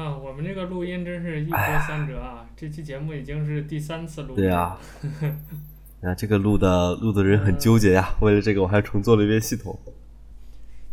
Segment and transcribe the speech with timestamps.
[0.00, 2.48] 啊，我们这个录音真是一波三折啊！
[2.56, 4.34] 这期节目已经是第三次录。
[4.34, 4.78] 对啊，
[6.00, 8.16] 啊，这个录的录的人很纠结呀、啊。
[8.22, 9.78] 为了这个，我还重做了一遍系统。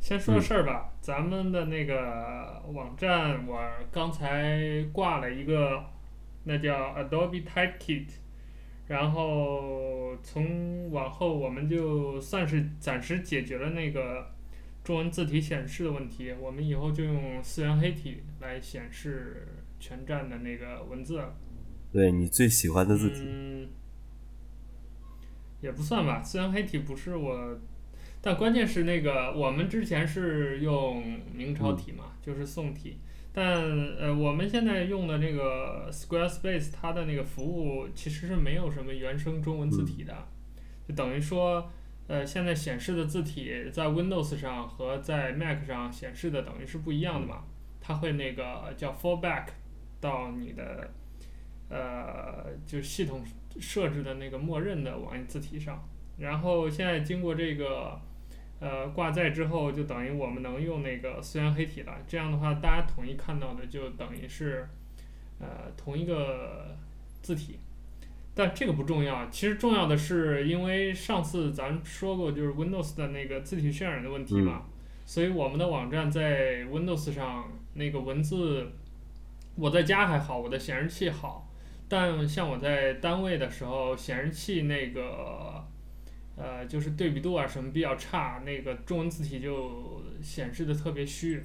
[0.01, 3.57] 先说事儿吧，嗯、咱们的那个网站，我
[3.93, 5.85] 刚才挂了一个，
[6.43, 8.07] 那叫 Adobe Typekit，
[8.87, 14.35] 然后从往后我们就算是暂时解决了那个。
[14.87, 19.45] 中文字体显示的问题，我们以后就用思源黑体来显示
[19.81, 21.21] 全站的那个文字。
[21.91, 23.15] 对，你最喜欢的字体？
[23.25, 23.67] 嗯，
[25.59, 27.59] 也不算吧，思源黑体不是我，
[28.21, 32.99] 但关键是那个我们之前是用明朝体嘛，嗯、就是宋体，
[33.33, 33.61] 但
[33.97, 41.69] 呃我们现在用的那个 Squarespace 它的那个服务其实是没有什么原生中文字体的，嗯、就等于说。
[42.07, 47.43] 呃，现在显示的字体在 Windows 上和在 Mac 上显示的等于是不一样的嘛？
[47.81, 49.47] 它会那个叫 fallback
[49.99, 50.89] 到你的
[51.69, 53.21] 呃，就系统
[53.59, 55.83] 设置的那个默认的网页字体上。
[56.17, 57.99] 然后现在经过这个
[58.59, 61.93] 呃挂载之后，就等于我们能用那个思源黑体了。
[62.07, 64.67] 这样的话，大家统一看到的就等于是
[65.39, 66.77] 呃同一个
[67.21, 67.59] 字体。
[68.39, 74.71] 但这个不重要，其实重要的是，因为上次咱说过，就是 Windows 的那个字体渲染的问题嘛，嗯、
[75.07, 78.67] 所以我们的网站在 Windows 上那个文字，
[79.55, 81.51] 我在家还好，我的显示器好，
[81.89, 85.65] 但像我在单位的时候，显示器那个，
[86.35, 91.41] 呃，就是对比度啊什么比较差，那个中文字体就显示的特别虚，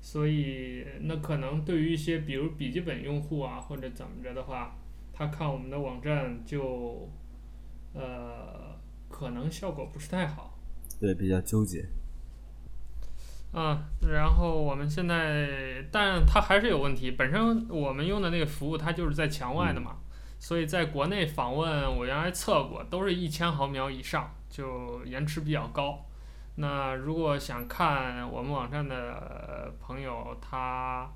[0.00, 4.76] 所以那可能对于一些比如笔记本用户啊或者怎么着的话。
[5.16, 7.08] 他看我们的网站就，
[7.92, 8.76] 呃，
[9.08, 10.58] 可能效果不是太好。
[11.00, 11.86] 对，比较纠结。
[13.52, 17.12] 嗯，然后我们现在，但它还是有问题。
[17.12, 26.04] 本身我们用的那个服务，它就是在墙外的嘛，嗯、所以在国内访问，我原来测过，都是一千毫秒以上，就延迟比较高。
[26.56, 31.08] 那如果想看我们网站的朋友，他。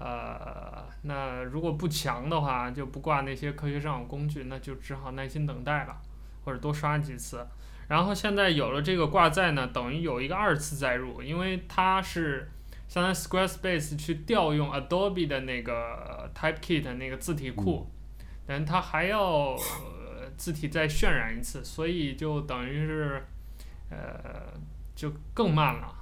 [0.00, 6.00] 呃，那如果不强的话，就不挂那些科学上网工具，那就只好耐心等待了，
[6.44, 7.44] 或者多刷几次。
[7.88, 12.48] 然后现在有了这个挂载呢，等于有一个二次载入，因为它是
[12.86, 17.90] 相当于 Squarespace 去调用 Adobe 的那个 Typekit 那个字体库，
[18.46, 23.26] 但它还要呃字体再渲染一次，所以就等于是
[23.90, 23.98] 呃
[24.94, 25.92] 就更慢了。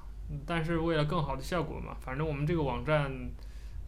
[0.44, 3.10] 但是为了更好的效果嘛，反正我们这个网站。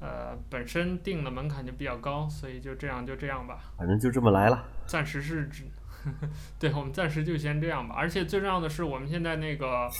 [0.00, 3.58] 呃，本身定的门槛就比较高，所以就这样就这样吧。
[3.76, 4.64] 反正就这么来了。
[4.86, 5.64] 暂时是指，
[6.56, 7.96] 对，我们暂时就先这样吧。
[7.98, 9.90] 而且最重要的是，我们现在那个，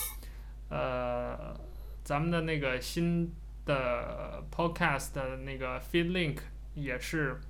[0.69, 1.59] 呃，
[2.05, 3.33] 咱们的那个新
[3.67, 6.39] 的 podcast 的那个 feed link
[6.75, 7.41] 也是，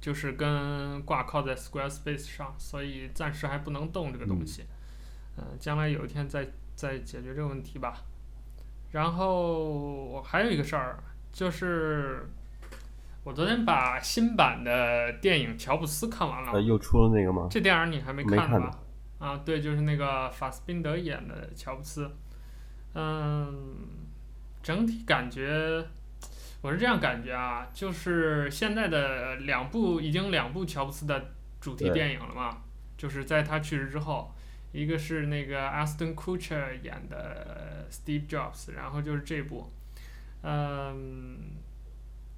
[0.00, 4.64] 就是跟挂靠在 Squarespace 上，所以暂时还不能动这个东西。
[5.36, 7.98] 嗯、呃，将来有一天再再解决这个问题吧。
[8.92, 10.98] 然后我还有一个事儿。
[11.32, 12.28] 就是
[13.24, 16.60] 我昨天把新版的电影《乔布斯》看完了。
[16.60, 17.48] 又出了那个吗？
[17.50, 18.70] 这电影你还没看吧？
[19.18, 19.28] 看。
[19.30, 22.10] 啊，对，就是那个法斯宾德演的乔布斯。
[22.94, 23.76] 嗯，
[24.62, 25.82] 整体感觉
[26.60, 32.58] 我是这样感觉啊，就是现在的两部已经两部乔布斯的主题电影了嘛，
[32.98, 34.34] 就是在他去世之后，
[34.72, 39.72] 一个是那个 Ashton Kutcher 演的 Steve Jobs，然后就是这部。
[40.42, 41.38] 嗯，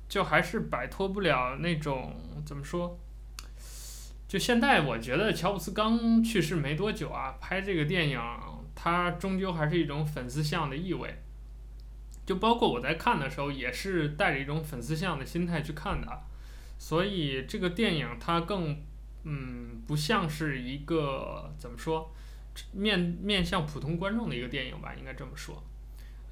[0.08, 2.98] 就还是摆脱不了那种怎么说？
[4.26, 8.20] 就现在，我觉得乔布斯刚去世没多久啊，拍这个电影，
[8.74, 11.22] 他终究还是一种粉丝向的意味。
[12.26, 16.22] 就包括我在看的时候，也是带着一种粉丝向的心态去看的，
[16.78, 18.82] 所以这个电影它更
[19.24, 22.12] 嗯不像是一个怎么说
[22.72, 25.62] 面面向普通观众的一个电影吧，应该这么说。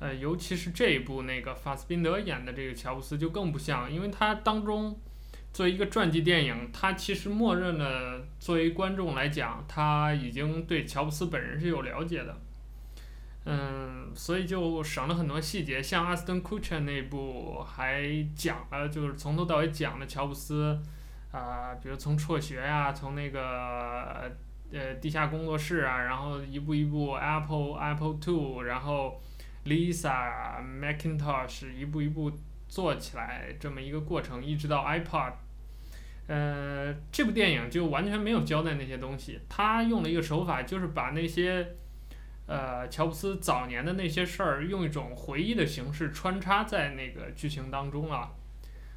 [0.03, 4.99] 呃，尤其是这一部那个法斯宾德演的这个乔布斯就更不像，因为他当中
[5.53, 12.37] 作为一个传记电影，他其实默认了作为观众来讲，他已经对乔布斯本人是有了解的，
[13.45, 20.77] 嗯，所以就省了很多细节，像阿斯顿库切那部还讲了，就是从头到尾讲了乔布斯
[21.31, 24.33] 啊、比如从辍学呀、啊，从那个
[24.73, 29.21] 呃地下工作室啊，然后一步一步 Apple Apple Two，然后。
[29.65, 32.33] Lisa Macintosh 一步一步
[32.69, 35.33] 做起来这么一个过程，一直到 iPod，
[36.27, 39.41] 呃，这部电影就完全没有交代那些东西。
[39.49, 41.77] 他用了一个手法，就是把那些，
[42.47, 48.35] 呃，乔布斯早年的那些事儿，用一种回忆的形式穿插在那个剧情当中了。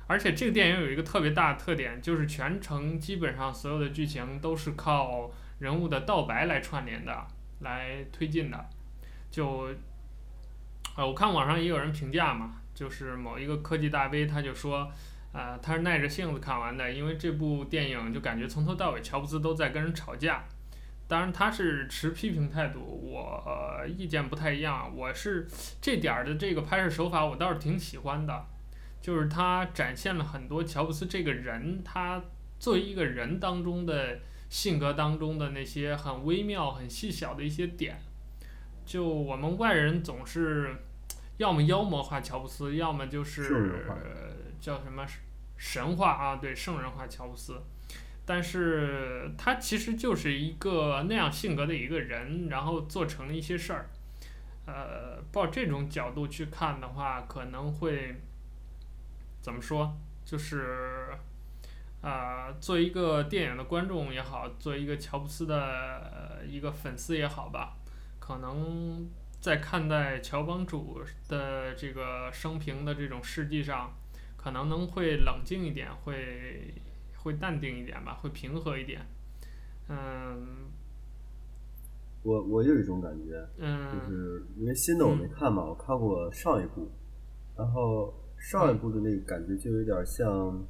[0.08, 7.28] 而且这个电影有一个特别大的特点，就是全程基本上所有的剧情都是靠人物的道白来串联的，
[7.62, 8.70] 来推进的。
[9.32, 9.68] 就，
[10.96, 14.90] 呃，我看网上也有人评价嘛，就是某一个科技大 V 他就说，
[15.34, 20.46] 呃，他是耐着性子看完的，因为这部电影就感觉从头到尾乔布斯都在跟人吵架。
[21.08, 24.92] 当然，他是持批评态度，我、呃、意见不太一样。
[24.96, 25.48] 我是
[25.80, 28.46] 这点儿的这个拍摄手法，我倒是挺喜欢的，
[29.02, 32.24] 就是他展现了很多乔布斯这个人，他
[32.58, 34.20] 作为一个人当中的
[34.50, 38.00] 性格当中的那些很微妙、很细小的一些点。
[38.86, 40.76] 就我们外人总是
[41.38, 43.86] 要么妖魔化乔布斯，要么就是
[44.62, 45.06] 叫什么
[45.58, 47.62] 神话啊，对，圣人化乔布斯。
[48.26, 53.90] 但是他其实就是一个那样性格的一个人，然后做成了一些事儿。
[54.66, 58.16] 呃，抱这种角度去看的话，可能会
[59.42, 59.96] 怎么说？
[60.26, 61.10] 就是
[62.02, 67.78] 啊、呃，作为一个电影的观众也好，作为一个乔布斯的一个粉丝也好吧，
[68.26, 69.08] 可能
[69.40, 73.92] 在看待乔帮主的这个生平的这种事迹上，
[74.38, 76.74] 可能能会冷静一点，会。
[77.26, 79.02] 会淡定一点吧，会平和一点。
[79.90, 80.70] 嗯，
[82.22, 86.88] 我我有一种感觉，嗯，就是因为新的我没看嘛，嗯、我看过上一部，
[87.58, 90.68] 然后上一部的那个感觉就有点像，嗯、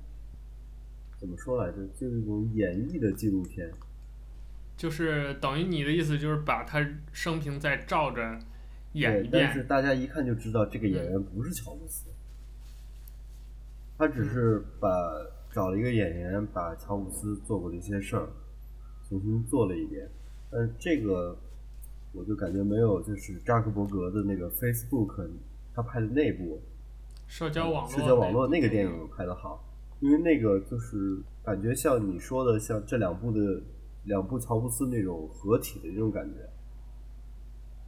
[1.20, 1.86] 怎么说来着？
[1.88, 3.70] 就是一种演绎的纪录片。
[4.78, 8.40] 就是等于你的意思就是把他生平再照着
[8.94, 9.46] 演一遍。
[9.46, 12.16] 但是大家一看就知道这个演员不是乔布斯，嗯、
[13.98, 14.90] 他只是把。
[15.56, 18.28] 找了一个演员把乔布斯做过的一些事儿
[19.08, 20.06] 重新做了一遍，
[20.52, 21.34] 但是这个
[22.12, 25.26] 我就感觉没有就是扎克伯格的那个 Facebook
[25.74, 26.62] 他拍的那部
[27.26, 29.64] 社交网络社交网络那个电影拍的好，
[30.02, 33.62] 因为那个就是感觉像你说的像这两部的
[34.06, 36.50] 两部乔布斯那种合体的这种感觉。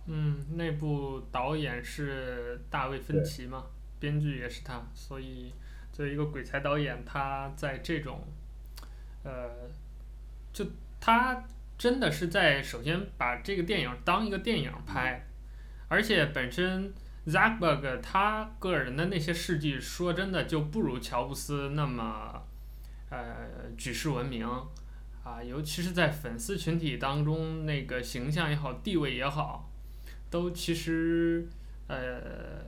[0.07, 3.63] 嗯，那部导演是大卫芬奇嘛，
[3.99, 5.53] 编剧也是他，所以。
[5.89, 8.21] 作为一个鬼才导演，他在这种，
[9.23, 9.49] 呃，
[10.53, 10.63] 就
[10.99, 11.43] 他
[11.75, 15.25] 真的是在首先把这个电影当一个电影拍，
[15.87, 16.93] 而且本身
[17.25, 22.43] Zuckerberg 他个人的那些事迹，说真的就不如乔布斯那么，
[23.09, 24.47] 呃，举世闻名，
[25.27, 29.69] 啊，尤其是在粉丝群体当中，那个形象也好，地位也好，
[30.29, 31.47] 都其实，
[31.87, 32.65] 呃。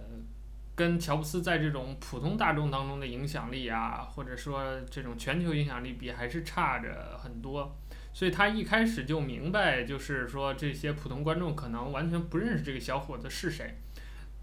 [0.75, 7.75] 跟乔布斯在这种普通大众当中的影响力啊，或者说这种全球影响力比还是差着很多，
[8.13, 13.75] 所以他一开始就明白，就是说这些普通观众可能完全不认识这个小伙子是谁。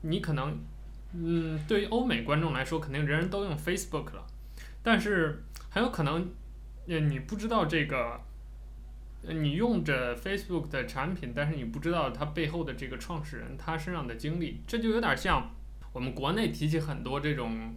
[0.03, 0.59] 你可能，
[1.15, 4.27] 嗯，对于欧美观众来说，肯定人人都用 Facebook 了，
[4.83, 6.29] 但是很有可能，
[6.89, 8.21] 呃，你不知道这个，
[9.23, 15.51] 你用着 Facebook 的产品，但是你不知道它背后的这个创始人他身上的经历，这就有点像。
[15.93, 17.75] 我们国内提起很多这种，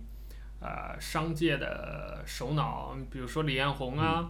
[0.59, 4.29] 呃，商界的首脑，比如说李彦宏啊，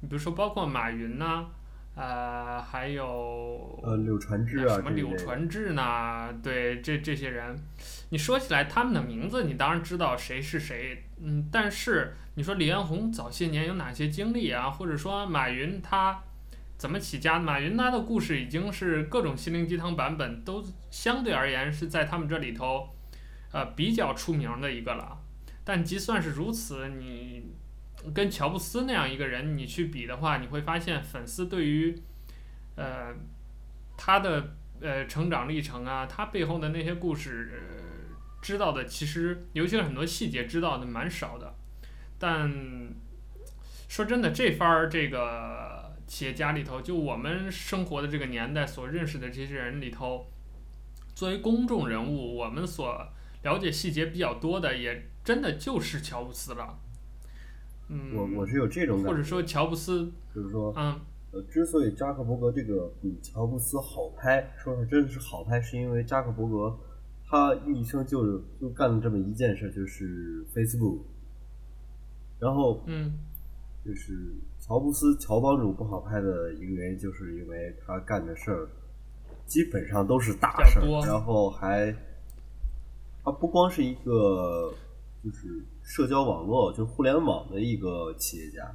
[0.00, 1.50] 你、嗯、比如说包括马云呐、啊，
[1.98, 6.32] 呃，还有呃柳传志啊，什么柳传志呢？
[6.42, 7.58] 对，这这些人，
[8.10, 14.70] 你说起来他们的名字，你当然知道谁是谁，嗯，但是你说李彦宏早些年有哪些经历啊？
[14.70, 16.22] 或者说马云他
[16.76, 17.38] 怎么起家？
[17.38, 22.90] 马云他的故事已经是各种心灵鸡汤版本都相对而言是在他们这里头。
[23.50, 25.18] 呃，比较出名的一个了，
[25.64, 27.54] 但即算是如此，你
[28.14, 32.00] 跟乔布斯那样一个人你去比的话，你会发现粉丝对于，
[32.76, 33.14] 呃，
[33.96, 37.60] 他的呃成长历程啊，他背后的那些故事，
[38.40, 41.54] 知道的其实，尤其是很多细节知道的蛮少的。
[42.18, 42.50] 但
[43.88, 50.30] 说真的，这番儿这个企业家里头，就我们生活的这个年代所认识的这些人里头，
[51.14, 53.06] 作为公众人物，我们所
[53.42, 56.78] 了解细节比较多的，也真的就是乔布斯了。
[57.88, 60.98] 嗯，我我是有这种感觉，或者说乔布斯，就是说，嗯，
[61.32, 66.78] 呃，之所以扎克伯格这个比乔布斯好拍，说是真的是好拍，是因为扎克伯格
[67.26, 71.00] 他一生就就干了这么一件事，就是 Facebook。
[72.38, 73.12] 然后，嗯，
[73.84, 74.12] 就是
[74.60, 78.68] 乔布斯乔帮主不好拍的一个原因，就是因为他干的事儿
[79.46, 81.94] 基本上都是大事儿，然后还。
[83.24, 84.72] 他不光是一个，
[85.22, 88.70] 就是社交网络，就是互联网的一个企业家，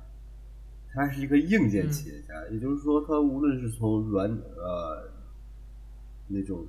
[0.93, 2.33] 他是一个硬件企业家。
[2.50, 5.09] 嗯、也就是说，他无论是从软呃
[6.27, 6.65] 那种，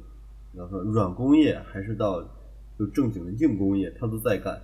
[0.52, 2.22] 比方说软工业，还是到
[2.78, 4.60] 就正经的硬工业，他都在干。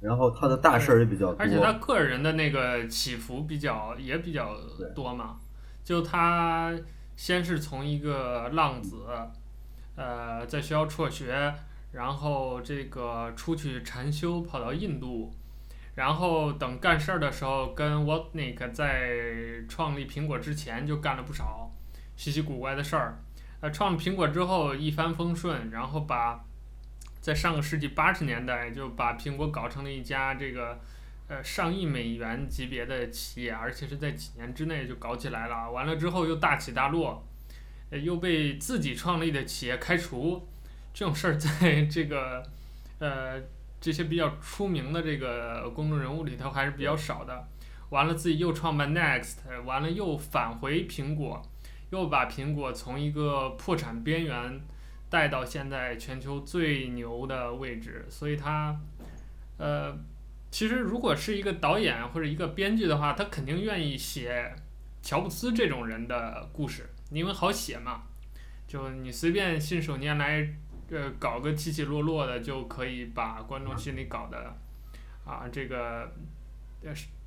[0.00, 4.56] 然后他的大事儿也比较多，而且他个人的那个起伏比较也比较
[4.94, 5.38] 多嘛。
[5.84, 6.74] 就他
[7.16, 9.04] 先是从一个浪子，
[9.96, 11.54] 呃，在学校辍学，
[11.92, 15.32] 然后这个出去禅修，跑到印度，
[15.94, 21.70] 然后等干事儿的时候，跟 Wozniak 在创立苹果之前就干了不少
[22.16, 23.18] 稀奇古怪的事儿。
[23.60, 26.44] 呃，创了苹果之后一帆风顺，然后把。
[27.22, 30.80] 在上个世纪八十年代，就把苹果搞成了一家这个，
[31.28, 35.70] 呃，上亿美元级别的企业，而且是在几年之内就搞起来了。
[35.70, 37.22] 完了之后又大起大落，
[37.90, 40.48] 呃，又被自己创立的企业开除，
[40.92, 42.42] 这种事儿在 这个，
[42.98, 43.42] 呃，
[43.80, 47.48] 这些比较出名的这个公众人物里头还是比较少的。
[47.90, 51.42] 完了自己又创办 Next，完了又返回苹果，
[51.90, 54.60] 又把苹果从一个破产边缘。
[55.10, 58.78] 带到现在全球最牛的位置，所以他，
[59.58, 59.92] 呃，
[60.52, 64.54] 其实如果是一个导演或者一个编剧的话，他肯定愿意写
[65.02, 68.02] 乔布斯这种人的故事，因为好写嘛。
[68.68, 70.48] 就你随便信手拈来，
[70.90, 74.36] 呃，搞个起起落落的，就可以把观众心里搞得，
[75.24, 76.10] 啊，这个，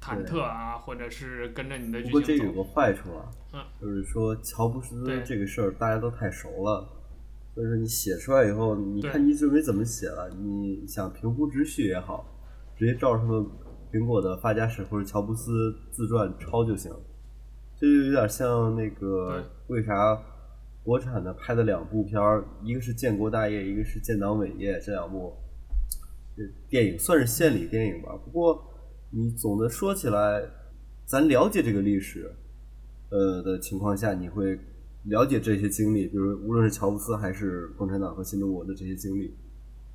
[0.01, 2.19] 忐忑啊，或者是跟着你的剧情走。
[2.19, 6.87] 不过这有个坏处啊，嗯，就是说乔布斯这个事儿大家都太熟了。
[7.55, 10.27] 就是你写出来以后，你看你准备怎么写了？
[10.29, 12.25] 你想平铺直叙也好，
[12.75, 13.45] 直接照着他们
[13.91, 16.91] 苹果的发家史或者乔布斯自传抄就行。
[17.77, 20.19] 这就有点像那个为啥
[20.83, 25.33] 国产的拍的两部片儿，一个是《建国大业》，一个是《建党伟业》，这两部
[26.69, 28.15] 电影算是献礼电影吧。
[28.23, 28.63] 不过
[29.11, 30.43] 你总的说起来，
[31.05, 32.29] 咱了解这个历史，
[33.09, 34.59] 呃的情况下，你会。
[35.07, 39.35] 了解这些经历，比如无论是乔布斯还是共产党和新中国的这些经历，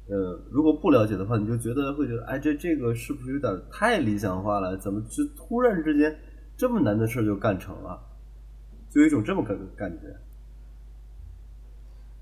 [0.07, 4.77] 呃，如果不了解的话，你就觉得会觉得，哎，这这个是不是有点太理想化了？
[4.77, 6.15] 怎么就突然之间
[6.59, 7.99] 这么难的事儿就干成了？
[8.91, 10.15] 就有一种这么个感觉，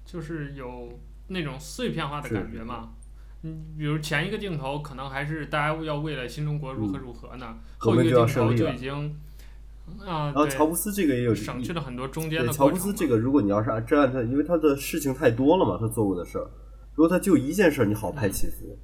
[0.07, 0.89] 就是有
[1.29, 2.95] 那种碎片化的感觉嘛。
[3.43, 9.15] 嗯，比如前一个镜头可能还是大家要为了新中国如何如何呢，嗯、后一个镜头就已经。
[10.01, 12.53] 啊，然后乔布斯这个也有省去了很多中间的。
[12.53, 16.51] 乔布斯这个，如果你要是按这按他，因为他的事情太多了嘛，他做过的事儿，
[16.97, 18.77] 如果他就一件事儿，你好拍起伏。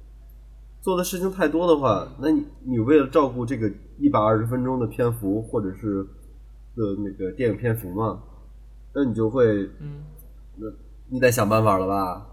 [0.79, 6.03] 做的事情太多的话，那你你为了照顾这个一百二十分钟的篇幅，或者是
[6.75, 8.23] 的那个电影篇幅嘛，
[8.95, 9.45] 那你就会，
[9.81, 10.05] 嗯，
[10.55, 10.67] 那
[11.13, 12.25] 你得想办法了吧？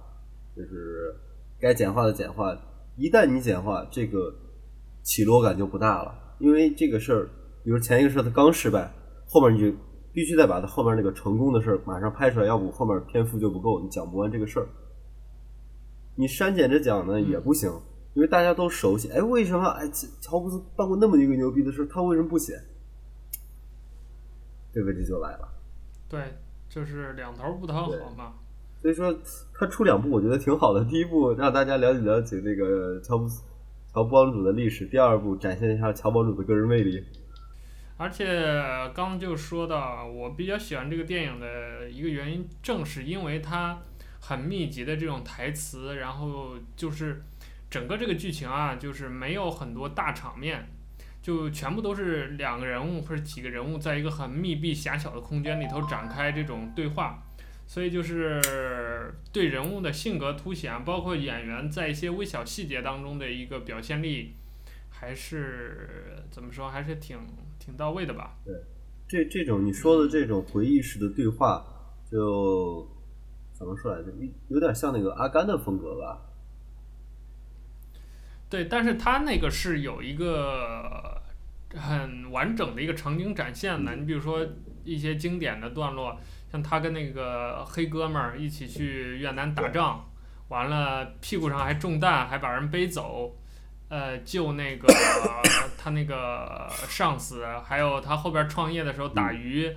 [0.57, 1.15] 就是
[1.61, 2.59] 该简化的简化，
[2.97, 4.35] 一旦你简化，这个
[5.03, 7.29] 起落感就不大了，因为这个事儿。
[7.63, 8.91] 比如前一个事儿他刚失败，
[9.29, 9.77] 后面你就
[10.15, 14.67] 必须再把他后面那个成功的事儿马上拍出来，要不后面篇幅就不够，你讲不完这个事儿。
[16.17, 17.71] 你删减着讲呢也不行，
[18.15, 19.11] 因为大家都熟悉。
[19.11, 19.87] 哎，为什么哎
[20.23, 22.55] 乔布斯办过那么一个牛逼的事，他为什么不写？
[24.73, 25.47] 这个问题就来了。
[26.09, 26.33] 对，
[26.71, 28.33] 就是两头不讨好嘛。
[28.83, 29.15] 所以说
[29.55, 33.43] 他出两部我觉得挺好的，第一部让大家了解了解那个乔布斯
[33.93, 37.05] 乔布帮主的历史，第二部展现一下乔帮主的个人魅力。
[37.99, 38.27] 而且
[38.95, 43.79] 刚就说到，我比较喜欢这个电影的一个原因，正是因为它
[44.21, 47.23] 很密集的这种台词，然后就是
[47.69, 50.67] 整个这个剧情啊，就是没有很多大场面，
[51.21, 57.23] 就全部都是两个人物或者几个人物在一个很密闭狭小的空间里头展开这种对话，
[57.71, 64.33] 所以就是对人物的性格凸显，包括演员在一些微小细节当中的一个表现力，
[64.89, 67.17] 还是怎么说，还是挺。
[67.61, 68.39] 挺到位的吧？
[68.43, 68.55] 对，
[69.07, 71.63] 这这种你说的这种回忆式的对话，
[72.11, 72.89] 就
[73.53, 74.11] 怎么说来着？
[74.49, 76.23] 有点像那个阿甘的风格吧？
[78.49, 81.21] 对，但是他那个是有一个
[81.75, 83.95] 很完整的一个场景展现的。
[83.95, 84.45] 你比如说
[84.83, 86.19] 一些经典的段落，
[86.51, 90.09] 像他跟那个黑哥们儿一起去越南打仗，
[90.49, 93.37] 完了屁股上还中弹，还把人背走。
[93.89, 94.87] 呃，救那个
[95.77, 99.69] 他那个上司，还有他后边创业的时候打鱼，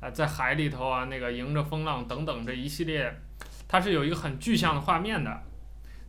[0.00, 3.20] 呃，在海里头啊，那个迎着风浪等等这一系列，
[3.68, 5.42] 他是有一个很具象的画面的。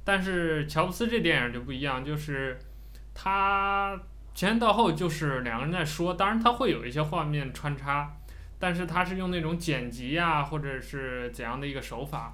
[0.05, 2.57] 但是乔布斯这电影就不一样，就是
[3.13, 3.99] 他
[4.33, 8.15] 前到后就是两个人在说，当然他会有一些画面穿插，
[8.61, 12.31] 但是他是用那种剪辑啊，或者是怎样的一个手法。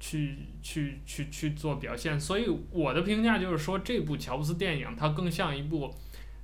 [0.00, 5.94] 去去去去做表现，所以我的评价就是说，这部乔布斯电影它更像一部，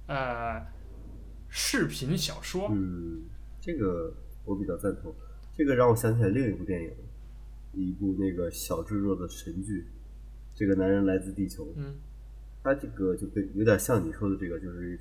[0.06, 0.64] 呃，
[1.50, 2.70] 视频小说。
[2.72, 3.24] 嗯，
[3.60, 4.14] 这个
[4.46, 5.14] 我比较赞同。
[5.52, 6.90] 这个让我想起来另一部电影，
[7.74, 9.82] 一部那个小制作的神剧，
[10.54, 11.64] 《这个男人来自地球》。
[11.76, 11.96] 嗯，
[12.62, 14.96] 他这个就跟有点像你说的这个，就是一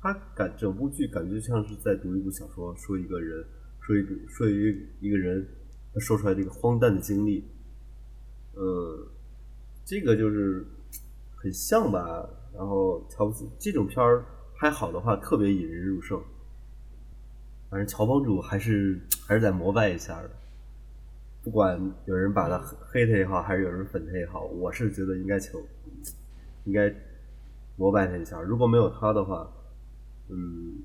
[0.00, 3.44] 他感整部剧感觉像是在读一部小说，说一个人，
[3.80, 5.46] 说一个说一个一个人，
[5.92, 7.44] 他说出来这个荒诞的经历。
[8.54, 9.08] 呃，
[9.84, 10.64] 这个就是
[11.36, 12.28] 很像吧。
[12.54, 14.24] 然后乔布斯这种片儿
[14.56, 16.20] 拍好的话，特别引人入胜。
[17.70, 20.30] 反正乔帮主还是还是得膜拜一下的，
[21.42, 25.60] 不管有人把他黑他也好，还是有人粉他也好，我是觉得应该求，
[26.64, 26.92] 应该
[27.76, 28.40] 膜拜他一下。
[28.40, 29.48] 如果没有他的话，
[30.28, 30.82] 嗯，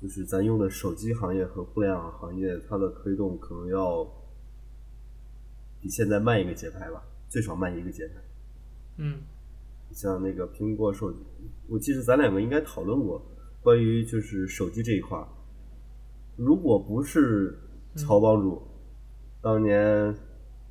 [0.00, 4.04] 就是咱用的手机行业和互联网行业，它的推动可能要
[5.80, 8.14] 比现在慢一个节拍吧，最少慢一个节拍。
[8.98, 9.18] 嗯，
[9.92, 11.18] 像那个苹果手机，
[11.68, 13.20] 我记得咱两个应该讨论过
[13.62, 15.18] 关于就是手机这一块。
[16.36, 17.58] 如果不是
[17.96, 18.68] 乔帮主、嗯、
[19.42, 20.14] 当年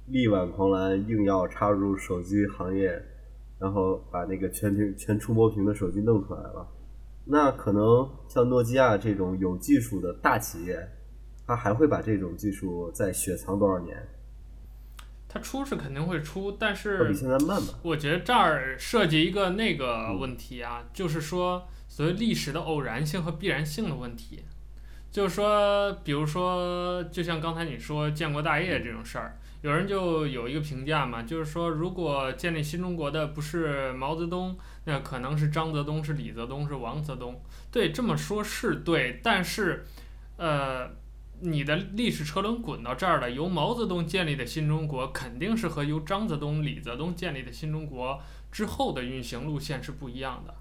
[0.07, 3.03] 力挽狂澜，硬要插入手机行业，
[3.59, 6.67] 然后把那个全屏全触摸屏的手机弄出来了，
[7.25, 10.79] 那可能像诺基亚这种有技术的大企业，
[11.47, 13.97] 它还会把这种技术再雪藏多少年？
[15.27, 17.73] 它出是肯定会出，但是比现在慢吧。
[17.81, 24.43] 我觉得这儿涉及一个那个问题啊，嗯、就是说所谓历史的偶然性和必然性的问题。
[25.11, 37.41] 就是说，比如说，就像刚才你说建国大业这种事儿，有人就有一个评价嘛，就是说，如果建立新中国的不是毛泽东，那可能是张泽东，是李泽东，是王泽东。
[37.71, 39.85] 对，这么说是对，但是，
[40.37, 40.89] 呃，
[41.41, 50.53] 你的历史车轮滚到这儿了，由毛泽东建立的新中国，肯定是和由张泽东、李泽东建立的新中国之后的运行路线是不一样的。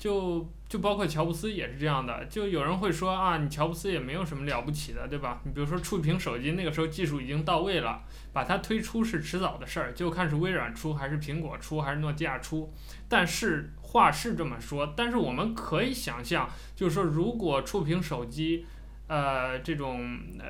[0.00, 5.42] 就就包括乔布斯也是这样的，就有人会说啊，你乔布斯也没有什么了不起的，对吧？
[5.44, 8.02] 你比如说触屏手机，那个时候技术已经到位了，
[8.32, 12.72] 把它推出是迟早的事儿，就看是微软出还是苹果出还是诺基亚出。
[13.10, 18.64] 但是话是这么说，但是我们可以想象，就是说如果触屏手机，
[19.10, 20.46] 呃，这种呃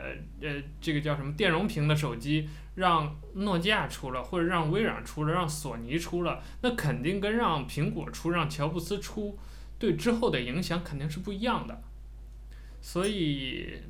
[0.46, 9.38] 呃这个叫什么电容屏的手机，让诺基亚出了，或者让微软出了，让索尼出了，那肯定跟让苹果出、让乔布斯出，
[9.78, 11.82] 对之后的影响肯定是不一样的。
[12.82, 13.80] 所以，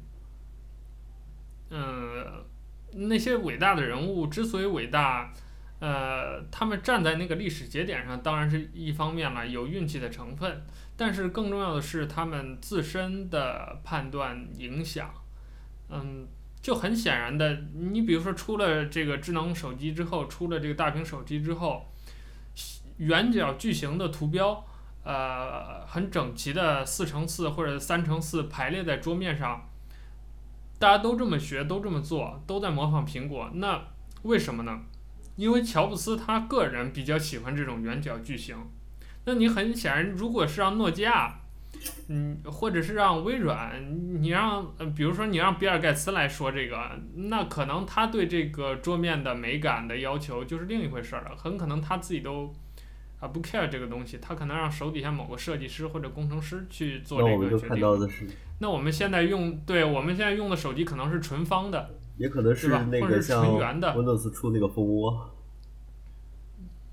[1.70, 2.44] 嗯、
[2.92, 5.32] 那些伟大的人物之所以伟大，
[5.80, 10.62] 呃，他们站在那个历史节点上，当然是一方面了，有运气的成分，
[10.96, 15.12] 但是更重要的是他们自身的判断影响，
[15.88, 16.28] 嗯。
[16.62, 21.90] 就很显然的，你比如说出了这个智能手机之后，出了这个大屏手机之后，
[22.98, 24.62] 圆角矩形的图标，
[25.02, 29.70] 呃，很整齐的四乘四或者三乘四排列在桌面上，
[30.78, 33.82] 大家都这么学，都这么做，都在模仿苹果，那
[34.24, 34.82] 为什么呢？
[35.40, 38.56] 因为乔布斯他个人比较喜欢这种圆角矩形，
[39.24, 41.36] 那你很显然，如果是让诺基亚。
[42.08, 51.34] 嗯，或者是让微软，你让，比如说你让比尔盖茨来说这个，那可能他对这个桌面的美感的要求就是另一回事了。
[51.36, 52.52] 很可能他自己都
[53.20, 57.80] 啊不 care 这个东西，他可能让手底下某个设计师或者工程师去做这个决定。
[58.58, 65.30] 那我们现在用，对，我们现在用的手机可能是纯方的，也可能是那个像 Windows 出那个蜂窝。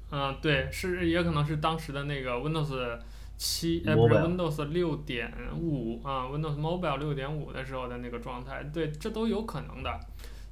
[0.09, 2.97] 嗯，对，是也可能是当时的那个 Windows。
[3.39, 9.99] 七哎不是 Windows 六点五啊，Windows Mobile 六点五的时候的那个状态，对，这都有可能的。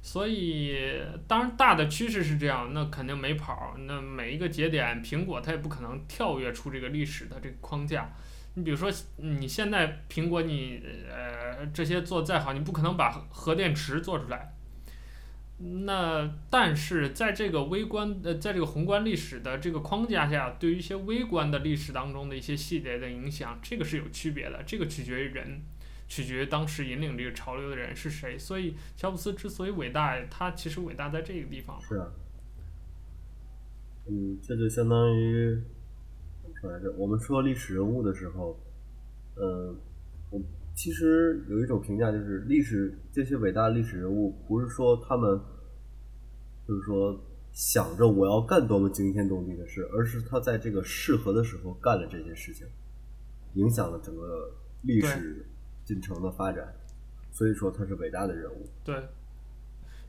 [0.00, 3.74] 所以当然大的趋势是这样，那肯定没跑。
[3.88, 8.08] 那每一个节点，苹果它也不可能跳跃出这个历史的这个框架。
[8.54, 14.54] 你比如说，你现在苹果你呃这些做再好，你不可能把核电池做出来。
[15.58, 24.62] 那但是在这个微观呃，在这个宏观历史的这个框架下，对于一些微观的历史当中的一些细节的影响，这个是有区别的。
[24.66, 25.62] 这个取决于人，
[26.08, 28.38] 取决于当时引领这个潮流的人是谁。
[28.38, 31.80] 所以乔布斯之所以伟大，他其实伟大在这个地方。
[31.80, 32.06] 是啊。
[34.08, 35.58] 嗯，这就相当于
[36.42, 36.92] 怎么来着？
[36.98, 38.60] 我们说历史人物的时候，
[39.36, 39.74] 呃，
[40.30, 40.38] 我。
[40.76, 45.40] 其实有一种评价，就是历史这些伟大的历史人物，不是说他们
[46.68, 47.18] 就是说
[47.50, 52.66] 想着我要干多么惊天动地的事，而是他在这个适合的时候干了这些事情，
[53.54, 55.46] 影响了整个历史
[55.82, 56.74] 进程的发展，
[57.32, 58.68] 所以说他是伟大的人物。
[58.84, 59.02] 对，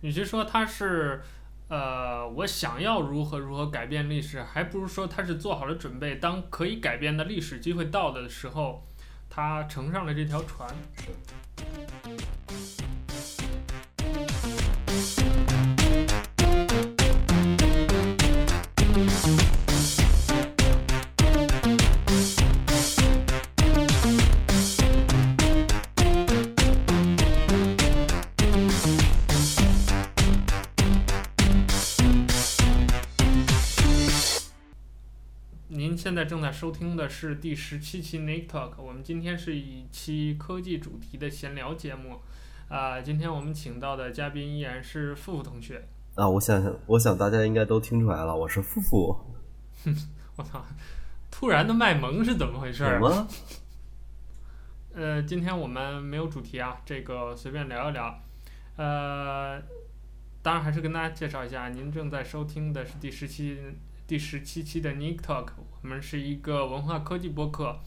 [0.02, 1.22] 与其说他是
[1.70, 8.84] 呃我想要如何如何改变历史，还不如说他是做好了准备，当可以改变的历史机会到的时候。
[9.30, 10.70] 他乘上了这条船。
[36.18, 42.14] 在正在收听的是第十七期 Nick Talk，我们今天是一期科技主题的闲聊节目。
[42.70, 45.88] 啊、呃，今天我们请到的嘉宾依然是付付同学。
[46.16, 49.16] 啊，我想，我想大家应该都听出来了，我是付付。
[49.86, 49.96] 哼，
[50.38, 50.66] 我操，
[51.30, 52.80] 突然的卖萌是怎么回事？
[52.84, 53.28] 什么？
[54.96, 58.20] 呃，今天我们没有主题啊，这个随便聊一聊。
[58.78, 59.62] 呃，
[60.42, 63.60] 当然还是跟大家介绍一下，您正在收听的是第十七
[64.08, 65.50] 第十七期的 Nick Talk，
[65.82, 67.78] 我们是一个文化科技播客。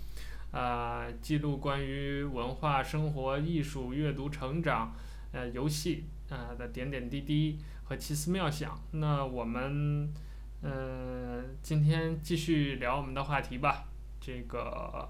[0.50, 4.94] 啊、呃，记录关于文化、生活、艺术、阅读、成长、
[5.33, 8.78] 呃，游戏、呃、的点点滴滴和奇思妙想。
[8.90, 10.12] 那我们，
[10.61, 13.85] 呃，今天继续聊我们的话题吧。
[14.20, 15.09] 这个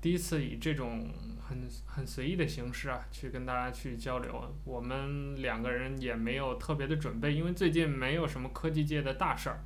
[0.00, 1.08] 第一次以这种
[1.40, 4.52] 很很随意的形式啊，去跟大家去交流。
[4.64, 9.60] 我们两个人也没有特别的准备，因为最近没有什么科技界的大事儿。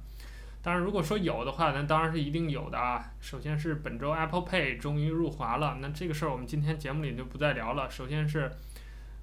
[0.69, 3.03] 当然，如果说有的话，那当然是一定有的啊。
[3.21, 7.89] 首先是本周 Apple Pay 终于入华了，那这个事儿我们今天节目里就不再聊了。
[7.89, 8.53] 首先是，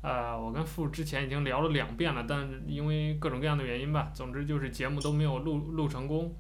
[0.02, 6.34] 呃，我跟付之前已经聊了两遍了，但因为各种各样的原因吧，总之就是节目都没有录录成功。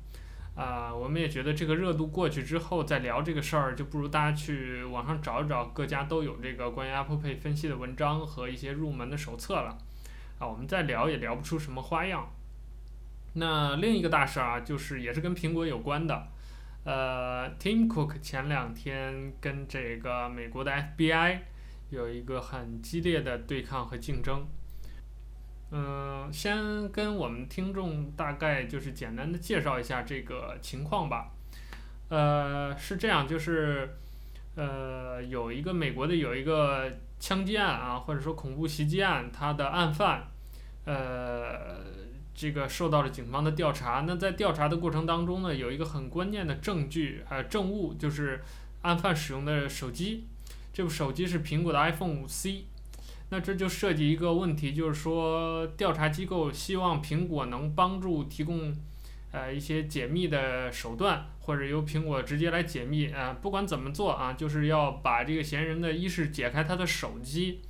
[0.56, 9.78] 啊、呃，我们也觉得这个热度过去之后再聊这个事儿，就不如大家去网上找一找，各家都有这个关于 Apple Pay 分析的文章和一些入门的手册了。
[10.40, 12.28] 啊，我们再聊也聊不出什么花样。
[13.38, 16.28] 那另一个大事啊，就是也是跟苹果有关的，
[16.86, 21.40] 呃，Tim Cook 前两天跟这个美国的 FBI
[21.90, 24.48] 有一个很激烈的对抗和竞争。
[25.72, 31.30] 嗯、先跟我们听众大概就是简单的介绍一下这个情况吧。
[32.08, 33.98] 呃，是这样，就是
[34.56, 40.24] 呃，有一个美国的有一个枪击案啊，或者说恐怖袭击案，他的案犯，
[40.86, 42.06] 呃。
[42.36, 44.04] 这个受到了警方的调查。
[44.06, 48.42] 那在调查的过程当中呢，有一个很关键的证据，呃，证物就是
[48.82, 50.26] 案犯使用的手机。
[50.74, 52.66] 这部手机是苹果的 iPhone 五 C。
[53.30, 58.72] 那这就涉及一个问题，就是说调查机构希望苹果能帮助提供，
[59.32, 63.08] 呃，一些解密的手段，或者由苹果直接来解密。
[63.08, 67.62] 啊、不管怎么做啊，就是要把这个嫌疑人的一是解开他的手机，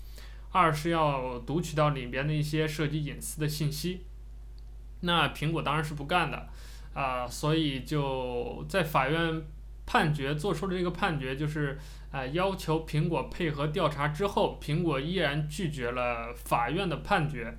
[0.52, 4.02] 二是要读取到里边的一些涉及隐私的信息。
[5.02, 6.48] 那苹果当然是不干的，
[6.94, 9.44] 啊、所以就在法院
[9.86, 11.78] 判决做出了这个判决，就是、
[12.12, 17.56] 呃，要求苹果配合调查之后，苹果依然拒绝了法院的判决。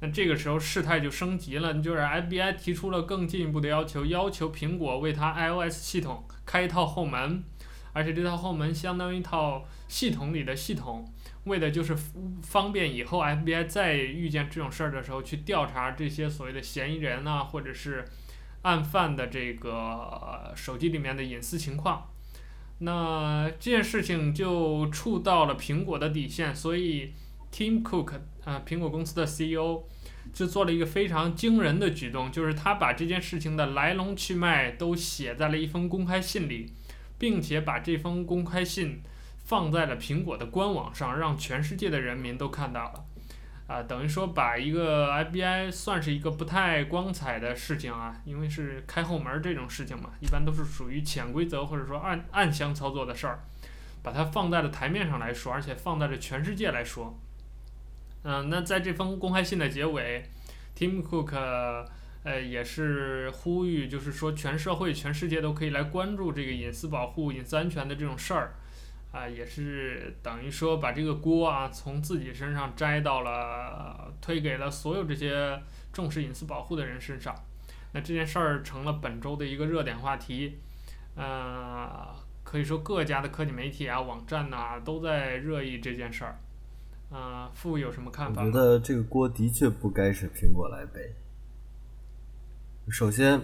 [0.00, 7.44] 那这个时候事态就升级了，就是 FBI 提出了更进一步的要求，要求苹果为它 iOS 系统开一套后门，
[7.92, 11.08] 而且这套后门相当于一套系统里的系统。
[11.44, 11.96] 为的就是
[12.42, 18.04] 方便以后 FBI 再遇见这种事儿的时候去调查这些所谓的嫌疑人啊，或者是
[18.62, 22.08] 案犯的这个手机里面的隐私情况。
[22.78, 27.12] 那这件事情就触到了苹果的底线，所以
[27.52, 29.82] Tim Cook 啊，苹果公司的 CEO
[30.32, 36.72] 就做了一个非常惊人的举动，就是他把这件事情的来龙去脉都写在了一封公开信里，
[37.18, 39.02] 并且把这封公开信。
[39.44, 43.04] 放在了苹果的官网上，让全世界的人民都看到了，
[43.66, 53.40] 啊、等于说把一个 FBI 算是一个不太光彩的事情啊，因为是开后门这种事情嘛，一般都是属于潜规则或者说暗暗箱操作的事儿，
[54.02, 57.18] 把它放在了台面上来说，而且放在了全世界来说，
[58.24, 60.22] 嗯、那在这封公开信的结尾
[60.76, 61.34] ，Tim Cook
[62.24, 68.54] 呃也是呼吁，就是说全社会、全世界都可以来关注这个隐私保护、隐私安全的这种事儿。
[69.12, 75.60] 啊，也是等于说把这个锅啊从自己身上摘到了，推给了所有这些
[75.92, 77.34] 重视隐私保护的人身上。
[77.92, 80.58] 那这件事儿成了本周的一个热点话题，
[81.14, 82.08] 呃，
[82.42, 86.38] 可以说各家的科技媒体啊、网站呐、啊、都在热议这件事儿。
[87.10, 88.42] 啊、呃，付有什么看法？
[88.42, 91.14] 我觉得这个锅的确不该是苹果来背。
[92.88, 93.38] 首先，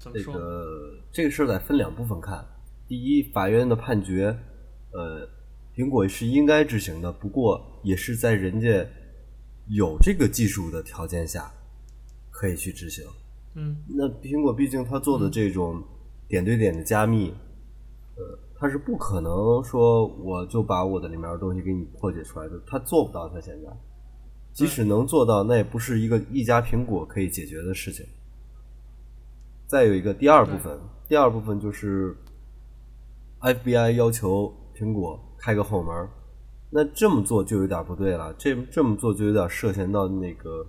[0.00, 2.44] 这个这个事儿得分两部分看。
[2.88, 4.36] 第一，法院的判决。
[4.92, 5.26] 呃，
[5.74, 8.86] 苹果是应该执行的，不过也是在人家
[9.68, 11.50] 有这个技术的条件下
[12.30, 13.02] 可以去执行。
[13.54, 15.82] 嗯，那苹果毕竟它做的这种
[16.28, 17.30] 点对点的加密，
[18.16, 23.28] 嗯、呃，它是不可能说我就把我的里面的东西给你破解出来的，它做不到。
[23.30, 23.70] 它现在，
[24.52, 28.04] 即使能做到，那也不是一个一家苹果可以解决的事情。
[29.66, 30.78] 再有一个第二部分，
[31.08, 32.14] 第二部分就是
[33.40, 34.52] FBI 要求。
[34.82, 36.08] 苹果开个后门，
[36.68, 38.34] 那这么做就有点不对了。
[38.34, 40.66] 这这么做就有点涉嫌到那个，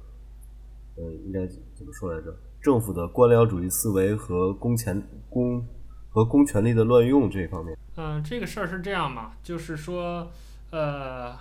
[0.95, 2.31] 呃，应该怎么说来着？
[2.61, 5.65] 政府的官僚主义思维和公权公
[6.11, 7.75] 和公权力的乱用这方面。
[7.97, 10.31] 嗯，这个事儿是这样嘛，就是说，
[10.69, 11.35] 呃，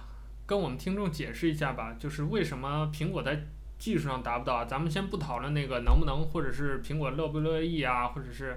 [0.46, 4.64] 跟我们听众解释一下吧，就是为什么苹果在技术上达不到？
[4.64, 8.56] 咱们先不讨论那个能不能，或者是苹果乐不乐意啊，或者是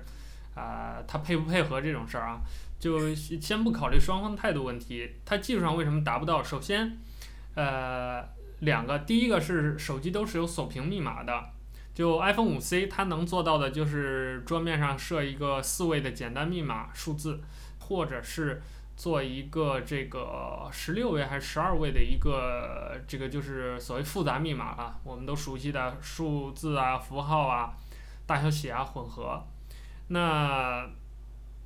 [0.55, 2.39] 啊，它配不配合这种事儿啊，
[2.79, 6.43] 就先不考虑双方态度问题，它技术上为什么达不到？
[6.43, 6.97] 首先，
[7.55, 8.23] 呃，
[8.59, 11.49] 两个，第一个是手机都是有锁屏密码的。
[11.93, 17.39] 就 iPhone 5C，它能做到的就是桌面上设一个四位的简单密码数字，
[17.79, 18.61] 或者是
[18.97, 27.73] 做一个这个十六位还是十二位的一个这个就是所谓复杂密码啊，我们都熟悉的数字啊、符号啊、
[28.27, 29.41] 大小写啊混合。
[30.09, 30.85] 那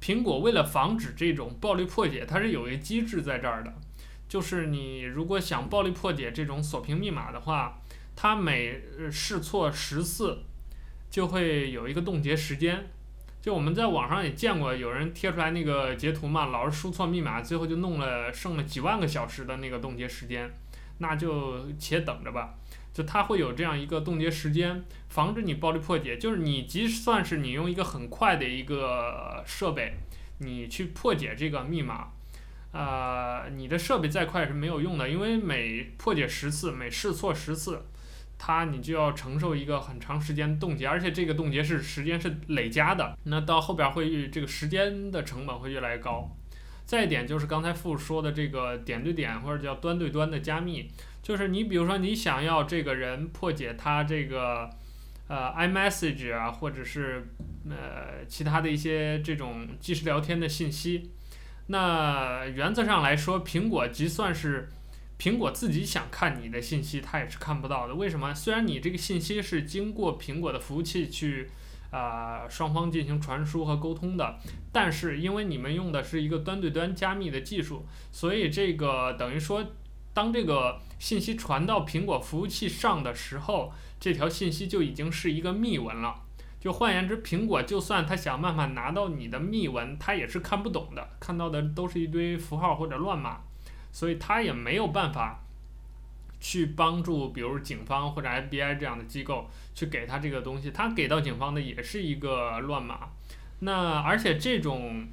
[0.01, 3.73] 苹果为了防止这种暴力破解，它是有一个机制在这儿的，
[4.27, 7.81] 就是你如果想暴力破解这种锁屏密码的话。
[8.21, 10.39] 它每试错十次，
[11.09, 12.85] 就会有一个冻结时间。
[13.41, 20.51] 就我们在网上也见过有人贴出来那个截图嘛，老是输错密码，最后就弄了剩了几万个小时的那个冻结时间。
[20.97, 22.55] 那就且等着吧。
[22.93, 26.17] 就它会有这样一个冻结时间，防止你暴力破解。
[26.17, 29.93] 就是你即算是你用一个很快的一个设备，
[30.39, 32.09] 你去破解这个密码。
[32.71, 37.83] 呃，你的设备再快是没有用的，因为每破解十次，每试错十次。
[38.41, 46.33] 它你就要承受一个很长时间冻结，而且这个冻结是时间是累加的，那到后边会这个时间的成本会越来越高。
[46.85, 50.89] 再一点就是刚才傅说的这个点对点或者叫端对端的加密，
[51.21, 54.69] 就是你比如说你想要这个人破解他这个
[55.27, 57.27] 呃 iMessage 啊，或者是
[57.69, 61.11] 呃其他的一些这种即时聊天的信息，
[61.67, 64.69] 那原则上来说，苹果即算是。
[65.21, 67.93] 苹果自己想看你的信息，它也是看不到的。
[67.93, 68.33] 为什么？
[68.33, 71.49] 虽然你这个信息是经过苹果的服务器去，
[71.91, 74.39] 啊、双方进行传输和沟通的，
[74.71, 79.61] 但是因为你们用的是一个端对端加密的技术，所以这个等于说，
[80.19, 86.13] 当这个信息传到苹果服务器上的时候，这条信息就已经是一个密文了。
[86.59, 93.37] 就换言之，苹果就算他想办法拿到你的密文，他也是看不懂的，看到的都是一堆符号或者乱码。
[93.93, 95.39] 所以他也没有办法
[96.41, 103.07] 去帮助，比如警方或者 FBI 这样的机构去给他这个东西，他给到警方的也是一个乱码。
[103.61, 105.07] 那而且这种，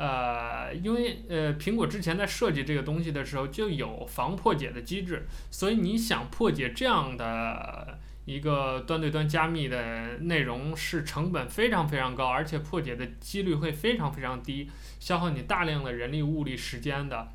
[0.00, 17.28] 呃，因为呃苹果之前在设计这个东西的时候就有防破解的机制，所以你想破解这样的一个端对端加密的内容是成本非常非常高，而且破解的几率会非常非常低，消耗你大量的人力物力时间的。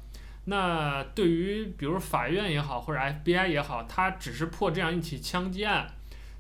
[0.46, 5.88] 那对于比如法院也好，或者 FBI 也好，他只是破这样一起枪击案，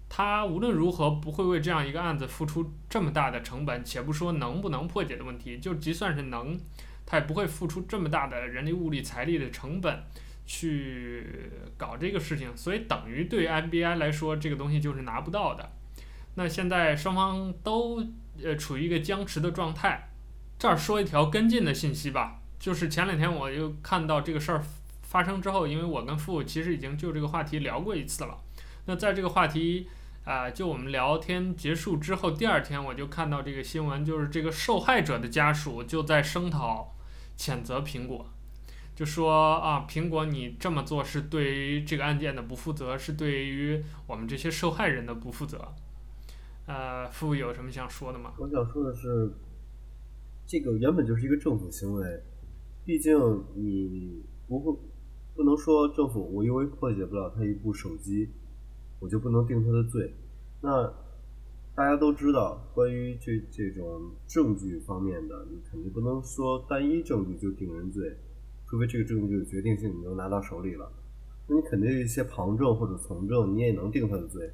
[0.08, 6.58] 他无论如何不会为这样一个案子付出这么大的成本，且不说能不能破解的问题，就即算是能，
[7.06, 10.04] 他也不会付出这么大的人力物力财力的成本
[10.46, 15.72] 去搞这个事情，所以等于对 FBI 来说，这个东西就是拿不到的。
[16.36, 18.06] 那现在双方都
[18.44, 20.10] 呃处于一个僵持的状态，
[20.60, 22.42] 这儿说一条跟进的信息吧。
[22.60, 24.64] 就是前两天我又看到这个事儿
[25.02, 28.38] 发生之后，因为我跟父其实已经就这个话题聊过一次了。
[28.86, 29.88] 那在这个话题
[30.26, 36.96] 啊、就我们聊天结束之后，第二天我就看到这个新闻，就是这个受害者的家属就在声讨
[37.38, 38.26] 谴责苹果，
[38.96, 45.62] 就说啊，苹果你这么做是对于这个案件的不负责，是对于我们这些受害人的不负责。
[46.66, 48.34] 呃，父有什么想说的吗？
[48.40, 49.32] 我想说的是，
[50.48, 52.04] 这个原本就是一个政府行为。
[52.84, 53.16] 毕竟
[53.54, 54.76] 你不会
[55.36, 58.32] 不能说政府，我因为破解不了他一部手机，
[59.06, 60.12] 我就不能定他的罪。
[60.62, 60.92] 那
[61.76, 68.18] 大家都知道，关于这这种证据方面的，你肯定不能说单一证据就定人罪，
[68.68, 70.92] 除非这个证据有决定性，你能拿到手里了。
[71.48, 74.50] 那你肯定有一些旁证或者从证，你也能定他的罪。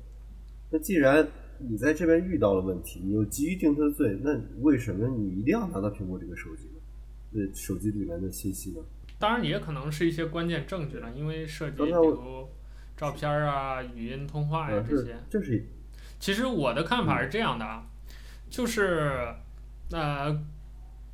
[0.70, 1.26] 那既然
[1.60, 6.82] 你在这边遇到了问题，你又急于定他的罪，那为什么你一定要拿到苹果这个手机呢？
[7.32, 8.84] 那手机里面的信息呢？
[9.18, 12.50] 当然也可能是一些关键证据了，因为涉及比如
[13.02, 15.16] 照片啊、语音通话呀、啊、这些。
[15.28, 15.68] 就是。
[16.20, 17.84] 其实我的看法是这样的啊，
[18.48, 19.34] 就是
[19.90, 20.40] 呃，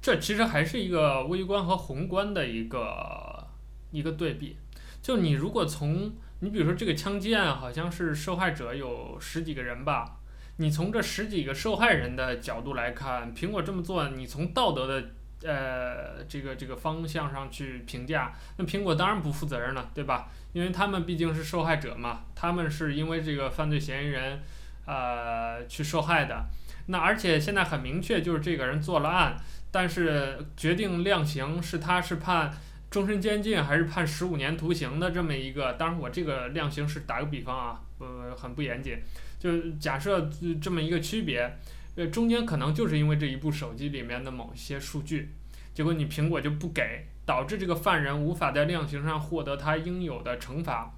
[0.02, 3.48] 这其实还是一个微观和宏观的一个
[3.92, 4.58] 一个对比。
[5.02, 10.20] 就你如果从你比如说这个枪击案，好像是受害者有十几个人吧，
[10.58, 15.12] 你从这十几个受害人的角度来看，苹果这么做，你从道德的。
[15.44, 20.30] 呃，这个这个方向上去评价，那苹果当然不负责任了，对吧？
[20.54, 24.42] 因为他们毕竟是受害者嘛，他们是因为这个犯罪嫌疑人，
[24.86, 26.46] 呃，去受害的。
[26.88, 29.38] 那而且现在很明确，就是这个人做了案，
[29.72, 32.52] 但是决定量刑是他是判
[32.90, 35.74] 终身监禁还是判十五年徒刑的这么一个。
[35.74, 38.98] 当然，我这个量刑是打个比方啊，呃，很不严谨，
[39.38, 40.30] 就假设
[40.62, 41.58] 这么一个区别，
[41.98, 45.34] 呃，中间可能就是因为这一部手机里面的某些数据，
[45.74, 50.94] 结果你苹果就不给，导致这个犯人无法在量刑上获得他应有的惩罚。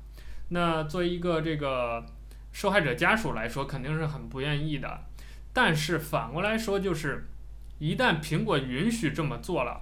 [0.49, 2.05] 那作为一个这个
[2.51, 5.05] 受害者家属来说，肯定是很不愿意的。
[5.53, 7.29] 但是反过来说，就是
[7.79, 9.81] 一旦苹果允许这么做了，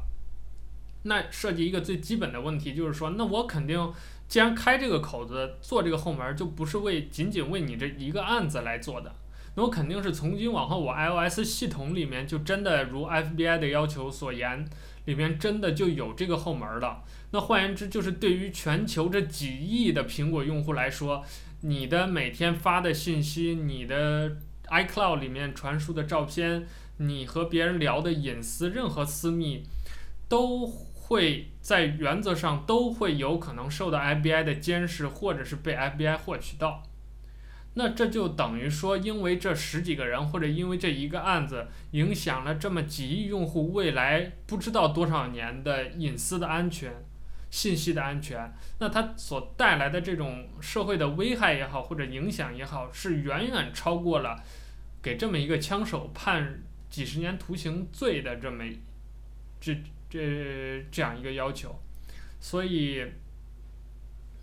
[1.01, 3.91] 那涉及一个最基本的问题，就是说，那我肯定
[4.27, 9.15] 既然开这个口子做这个后门，就不是为仅仅为你这一个案子来做的。
[9.57, 14.63] 那我肯定是从今往后，我 iOS 系统里面就真的如 FBI 的要求所言，
[15.05, 17.03] 里面真的就有这个后门了。
[17.31, 21.25] 那换言之，就是对于全球这几亿的苹果用户来说，
[21.61, 26.67] 你的每天发的信息，你的 iCloud 里面传输的照片，
[26.97, 29.63] 你和别人聊的隐私，任何私密，
[30.29, 36.83] 都会在原则上都会有可能受到 FBI 的监视，或者是被 FBI 获取到。
[37.77, 46.91] 那这就等于说，因为这十几个人，或者因为这一个案子，影响了这么几亿用户未来不知道多少年的隐私的安全。
[47.49, 54.43] 信息的安全，那它所带来的这种社会的危害也好，或者影响也好，是远远超过了
[55.01, 58.65] 给这么一个枪手判几十年徒刑罪的这么
[59.61, 59.73] 这
[60.09, 61.73] 这这样一个要求。
[62.41, 63.01] 所以，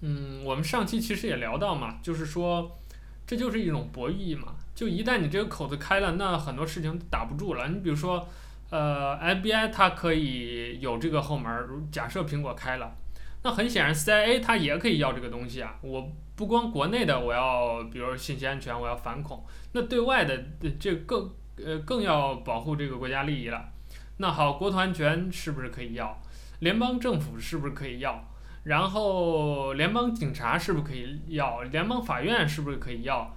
[0.00, 2.78] 嗯，我们上期其实也聊到嘛，就是说，
[3.26, 4.54] 这就是一种博弈嘛。
[4.74, 7.68] 就一旦你这个口子开了，那很多事情打不住了。
[7.68, 8.26] 你比如说。
[8.70, 11.52] 呃，FBI 它可以有这个后门，
[11.92, 12.96] 假设苹果开了，
[13.44, 15.76] 那很显然 CIA 它也可以要这个东西啊。
[15.80, 20.44] 我不光国内的我要，比如信息安全，我要反恐，那对外的
[20.80, 23.68] 这更呃更要保护这个国家利益了。
[24.16, 26.20] 那好，国土安全是不是可以要？
[26.58, 28.24] 联邦政府是不是可以要？
[28.64, 31.62] 然后联邦警察是不是可以要？
[31.62, 33.34] 联邦法院是不是可以要？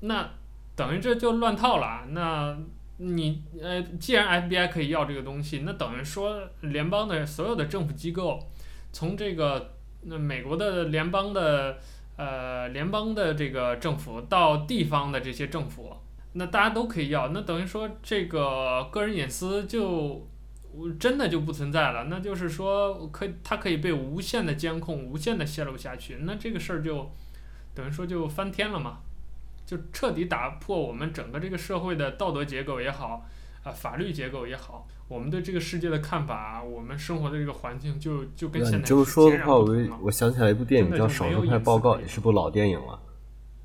[0.00, 0.28] 那
[0.74, 2.06] 等于这就乱套了。
[2.10, 2.56] 那。
[2.98, 8.38] 你呃，既然 FBI 可以要这个东西，那等于说联邦的所有的政府机构，
[8.92, 11.78] 从这个那美国的联邦的
[12.16, 15.96] 呃联邦的这个政府到地方的这些政府，
[16.34, 20.28] 那大家都可以要，那等于说这个个人隐私就
[20.98, 27.10] 真的就不存在了，那就是说可以它可以被无限的监控、无限的泄露下去，那这个事儿就
[27.74, 28.98] 等于说就翻天了嘛。
[29.64, 33.24] 就彻底打破我们整个这个社会的道德结构也好，
[33.62, 43.00] 啊、呃，法律结构也好，我们对这个世界的看法，我们生活的这个环境就就跟现在这么说的话，我我想起来一部电影叫《少数派报告》，也是部老电影了。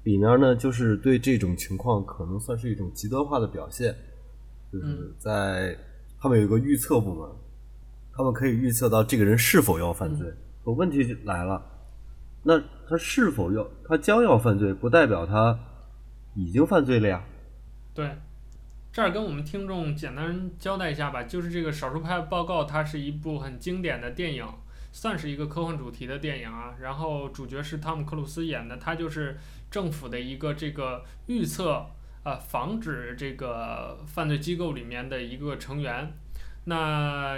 [0.04, 3.94] 里面呢，就是对这种情况可能算是一种极端化的表现，
[4.72, 5.76] 就是在
[6.20, 7.30] 他们有一个预测部门，
[8.14, 10.34] 他们可以预测到这个人是否要犯罪。
[10.64, 11.64] 可问题就来了，
[12.44, 15.60] 那他是否要，他将要犯罪，不代表他。
[16.40, 17.24] 已经犯罪了呀。
[17.96, 18.16] 对，
[18.94, 24.46] 这儿跟我们听众简单交代一下吧，就是这个《少数派报告》，它是一部很经典的电影，
[24.92, 26.76] 算是一个科幻主题的电影啊。
[26.80, 29.40] 然后主角是汤姆·克鲁斯演的，他就是
[29.72, 31.88] 政府的一个这个预测啊、
[32.28, 36.12] 呃，防止这个犯罪机构里面的一个成员。
[36.66, 37.38] 那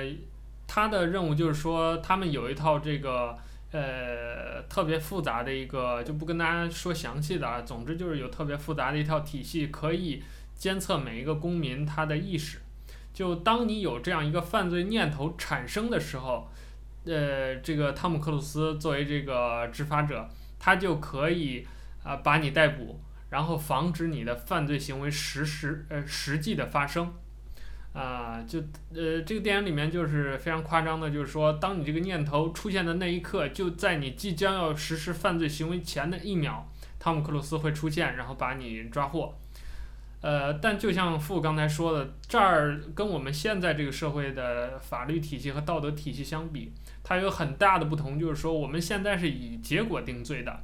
[0.66, 3.38] 他的任务就是说，他们有一套这个。
[3.72, 7.62] 呃，特别复杂的一个，就不跟大家说详细的啊。
[7.62, 10.24] 总之就是有特别复杂的一套体系，可以
[10.56, 12.58] 监测每一个公民他的意识。
[13.14, 16.50] 就当你有这样一个犯罪念头产生的时候，
[17.06, 21.64] 呃，这个汤姆·克鲁斯作为这个执法者，他就可以
[22.04, 23.00] 啊、把你逮捕，
[23.30, 27.14] 然后防止你的犯罪行为实时呃实际的发生。
[27.92, 28.60] 啊、就
[28.94, 36.70] 呃，这个电影里面就是非常夸张的，就是说，当你这个念头出现的那一刻，就在你即将要实施犯罪行为前的一秒，
[37.00, 39.34] 汤姆·克鲁斯会出现，然后把你抓获。
[40.22, 46.72] 呃，但就像傅刚才说的，这儿跟我们现在这个社会的法律体系和道德体系相比，
[47.04, 50.64] 它有很大的不同，就是说，我们现在是以结果定罪的。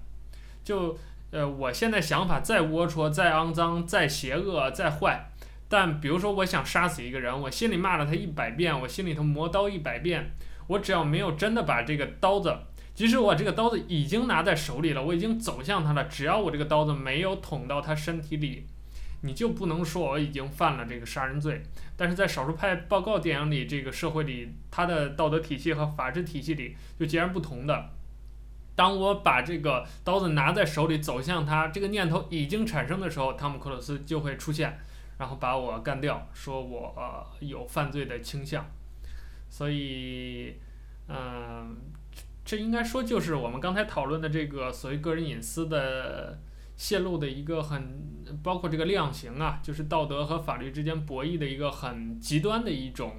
[0.63, 0.97] 就
[1.35, 5.31] 呃，我现在想法再龌龊、再肮脏、再邪恶、再坏。
[5.67, 10.31] 但比如说，我想杀死一个人，我心里骂了他一百遍，我心里头磨刀一百遍，
[10.67, 12.55] 我只要没有真的把这个刀子，
[12.93, 18.65] 即使我这个刀子已经拿在手里了，我已经走向他了，只要我这个刀子没有捅到他身体里，
[19.21, 21.61] 你就不能说我已经犯了这个杀人罪。
[21.97, 27.89] 但是在少数派报告电影里，这个社会里，他的道德体系和法治体系里就截然不同的。
[28.75, 34.77] 当我把这个刀子拿在手里走向他，这个念头已经产生的时候，汤姆克鲁斯就会出现。
[35.17, 36.93] 然后把我干掉，说我、
[37.39, 38.69] 有犯罪的倾向。
[39.49, 40.53] 所以，
[41.07, 41.67] 嗯、呃，
[42.43, 46.37] 这应该说就是我们刚才讨论的这个所谓个人隐私的
[46.75, 47.97] 泄露的一个很，
[48.43, 53.13] 包括这个量刑啊，就是道德和法律之间博弈的一个很极端的一种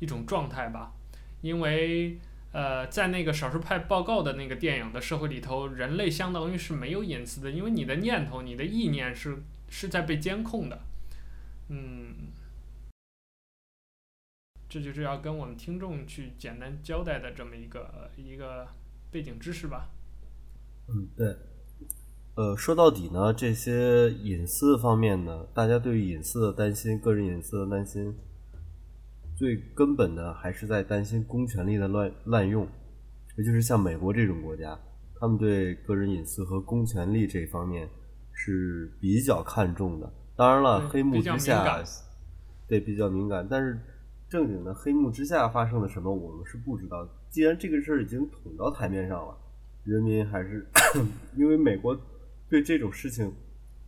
[0.00, 0.90] 一种状态吧。
[1.40, 2.18] 因为，
[2.52, 9.38] 呃，在那个少数派报告的那个电影的社会里头，人类相当于是没有隐私的，因为你的念头、你的意念是
[9.68, 10.80] 是在被监控的，
[11.68, 12.14] 嗯。
[14.68, 18.66] 这就是要跟我们听众去简单交代的这么一个一个
[19.10, 19.90] 背景知识吧。
[20.88, 21.36] 嗯，对。
[22.36, 28.16] 呃，说到底呢，这些隐私方面呢，大家对于隐私的担心，个人隐私的担心，
[29.42, 32.64] 最根本的还是在担心公权力的乱滥用。
[33.36, 34.78] 也就是像美国这种国家，
[35.18, 37.88] 他们对个人隐私和公权力这方面
[38.32, 40.12] 是比较看重的。
[40.36, 41.82] 当然了，黑幕之下，
[42.68, 43.76] 对，比较敏感，但是。
[44.28, 47.06] 正经的黑幕之下发生了什么，我们是不知道。
[47.28, 49.36] 既然这个事儿已经捅到台面上了，
[49.84, 50.66] 人民还是
[51.36, 51.94] 因为美国
[52.48, 53.30] 对这种事情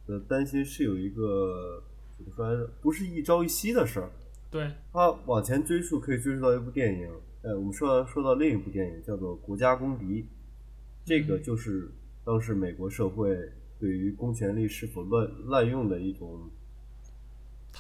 [0.07, 1.82] 的担心是有一个
[2.14, 2.70] 怎么说？
[2.82, 4.11] 不是一朝一夕的事儿。
[4.55, 4.72] 对。
[4.92, 7.11] 他往前追溯，可以追溯到一部电影。
[7.42, 10.22] 呃，我们说到说到另一部电影，叫做《国家公敌》，
[11.05, 11.90] 这个就是
[12.24, 13.36] 当时美国社会
[13.80, 16.48] 对于公权力是否乱滥用的一种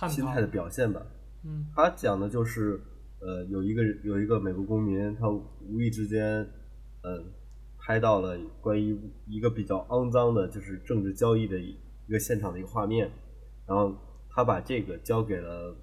[0.08, 1.00] 心态的表现吧。
[1.44, 2.80] 嗯，他讲的就是，
[3.20, 6.20] 呃，有一个有一个美国公民，他无意之间，
[7.02, 7.24] 嗯、呃，
[7.78, 8.98] 拍到了关于
[9.28, 11.78] 一个比较肮脏的，就是政治交易的一
[12.10, 13.08] 个现场的一个画面，
[13.64, 13.96] 然后
[14.28, 15.76] 他把这个交给了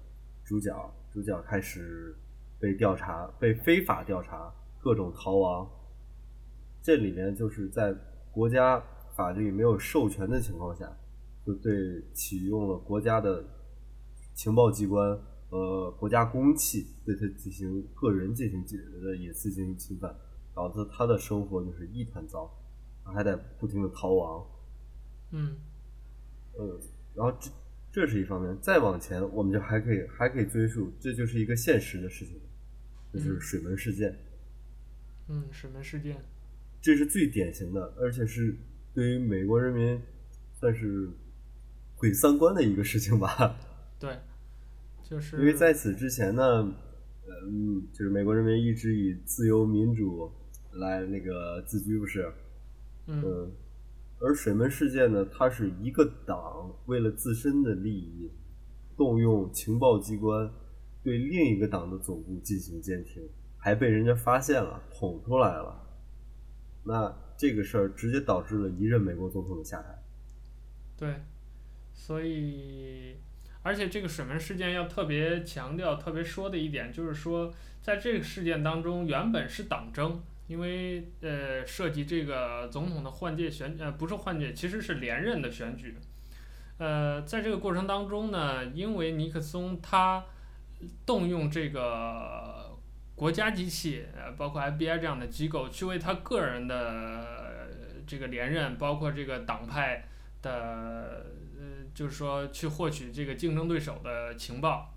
[0.52, 2.14] 主角，主角开始
[2.60, 5.66] 被调查，被非法调查，各种逃亡。
[6.82, 7.96] 这里面就是在
[8.30, 8.78] 国家
[9.16, 10.94] 法律没有授权的情况下，
[11.46, 13.42] 就对启用了国家的
[14.34, 15.18] 情报机关。
[15.48, 18.62] 和，国家公器对他进行个人进行
[19.02, 20.14] 的隐私进行侵犯，
[20.54, 22.50] 导致他的生活就是一团糟，
[23.02, 24.46] 他还得不停的逃亡。
[25.30, 25.56] 嗯，
[26.58, 26.78] 呃，
[27.14, 27.50] 然后这
[27.92, 32.40] 这是一方面，再往前我们就还可以还可以追溯，这就是一个现实的事情，
[33.12, 34.18] 就是水门事件。
[35.28, 36.16] 嗯，水门事件，
[36.80, 38.56] 这是最典型的，而且是
[38.94, 40.00] 对于美国人民
[40.54, 41.08] 算是
[41.94, 43.56] 毁三观的一个事情吧。
[44.00, 44.16] 对。
[45.04, 46.74] 就是因为在此之前呢，
[47.46, 50.32] 嗯，就是美国人民一直以自由民主
[50.72, 52.32] 来那个自居，不是？
[53.06, 53.52] 嗯，嗯。
[54.24, 58.30] 而水门事件呢，它是一个党为了自身的利益，
[58.96, 60.50] 动用情报机关
[61.02, 63.22] 对另一个党的总部进行监听，
[63.58, 65.78] 还被人家发现了，捅出来了。
[66.84, 69.98] 那这个事儿直接导致了一任美国总统的下台。
[70.96, 71.14] 对，
[71.92, 73.16] 所以。
[73.64, 80.20] 而且这个水门事件要特别强调、特别说的一点，就是说，在这个事件当中，原本是党争，
[80.52, 85.96] 因为呃涉及这个总统的换届选呃不是换届，其实是连任的选举。
[86.76, 90.22] 呃，在这个过程当中呢，因为尼克松他
[91.06, 92.76] 动用这个
[93.14, 97.70] 国家机器，呃，包括 FBI 这样的机构，去为他个人的
[98.06, 100.04] 这个连任，包括这个党派
[100.42, 101.32] 的。
[101.58, 104.91] 呃就是说，去获取这个竞争对手的情报，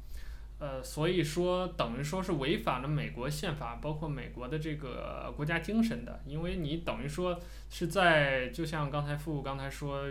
[0.66, 7.40] 呃，所以说等于说是违反了美国宪法，包括美国的这个国家精神的，因为你等于说
[7.70, 10.06] 是在，就像刚才傅刚才说，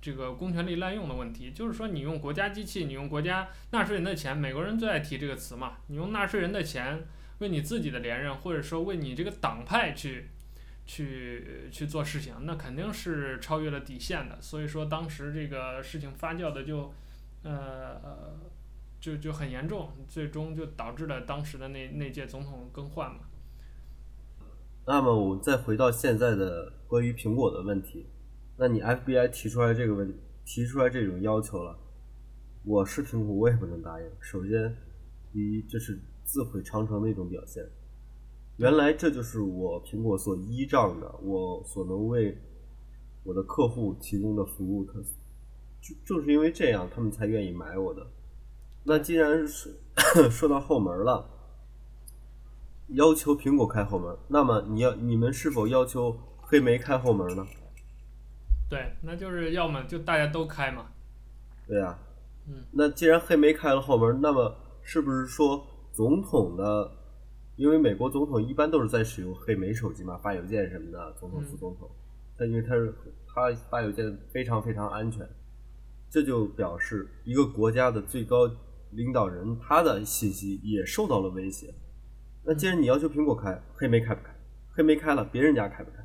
[0.00, 7.04] 这个公权力滥用的问题，就是说你用国家机器，你用国家纳税人的钱，美国人最爱提这个词嘛，你用纳税人的钱
[7.38, 10.28] 为你自己的连任，或者说为你这个党派去。
[10.90, 14.40] 去去做事情，那肯定是超越了底线的。
[14.40, 16.90] 所以说，当时这个事情发酵的就，
[17.42, 18.00] 呃，
[19.00, 23.20] 就就很严重，最终就导致了当时的那那届总统更换嘛。
[24.86, 28.06] 那么我们再回到现在的关于苹果的问题，
[28.56, 31.78] 那你 FBI 提出来这个问题，提出来这种要求了，
[32.64, 34.06] 我是苹果，我也不能答应。
[34.20, 34.76] 首先，
[35.32, 37.62] 第一，这是自毁长城的一种表现。
[38.56, 42.36] 原来这就是我苹果所依仗的，我所能为
[43.22, 44.82] 我的客户提供的服务。
[44.84, 45.00] 可
[45.80, 48.04] 就正是因为这样，他们才愿意买我的。
[48.88, 49.78] 那既然是
[50.32, 51.28] 说到后门了，
[52.88, 57.46] 要求苹果开后门，那么你要你们是否要求黑莓开后门呢？
[58.70, 60.86] 对，那就是要么就大家都开嘛。
[61.66, 61.98] 对呀、啊。
[62.48, 62.64] 嗯。
[62.72, 66.90] 那既然黑莓开了后门，那么是不是说总统的？
[67.56, 71.90] 因为美国总统一般都是在使用黑莓手机嘛，发邮件什么的，总统、副总统。
[72.38, 72.94] 但因为他是
[73.26, 75.28] 他发邮件非常非常安全，
[76.08, 78.48] 这就表示一个国家的最高
[78.92, 81.74] 领导人他的信息也受到了威胁。
[82.44, 84.34] 那既然你要求苹果开，黑莓开不开？
[84.70, 85.98] 黑莓开了，别人家开不开？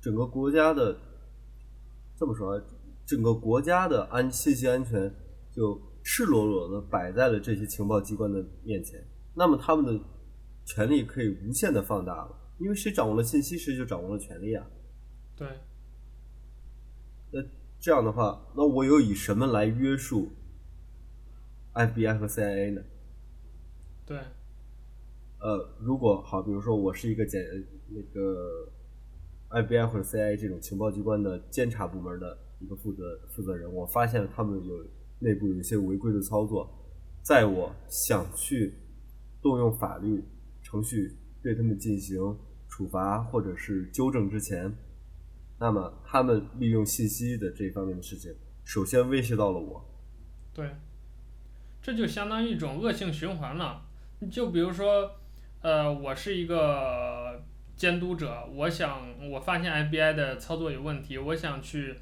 [0.00, 0.96] 整个国家的
[2.16, 2.60] 这么说，
[3.06, 5.12] 整个国家的安信息安全
[5.50, 9.04] 就赤裸裸的摆在了这些情报机关的面前。
[9.34, 10.04] 那么他们的
[10.64, 14.66] 权力可以无限的放大了，因为谁掌握了信息，谁就掌握了权力啊。
[15.36, 15.48] 对。
[17.30, 17.40] 那
[17.80, 20.30] 这样的话，那我又以什么来约束
[21.74, 22.82] FBI 和 CIA 呢？
[24.04, 24.18] 对。
[25.40, 27.42] 呃，如果好，比如说我是一个检
[27.88, 28.68] 那个
[29.50, 34.86] FBI 或者 CIA 这种情报机关的监察部门的一个负责负责人，我发现了他们有
[35.18, 36.68] 内部有一些违规的操作，
[37.22, 38.74] 在我想去
[39.40, 40.22] 动用法律
[40.62, 42.18] 程序对他们进行
[42.68, 44.72] 处罚或者是纠正之前，
[45.58, 48.32] 那么他们利用信息的这方面的事情，
[48.64, 49.84] 首先威胁到了我。
[50.54, 50.70] 对，
[51.82, 53.82] 这就相当于一种恶性循环了。
[54.30, 55.18] 就比如说。
[55.64, 57.40] 呃，我是一个
[57.76, 61.94] 监督者，我想我发现 FBI 的操作有问题，我想去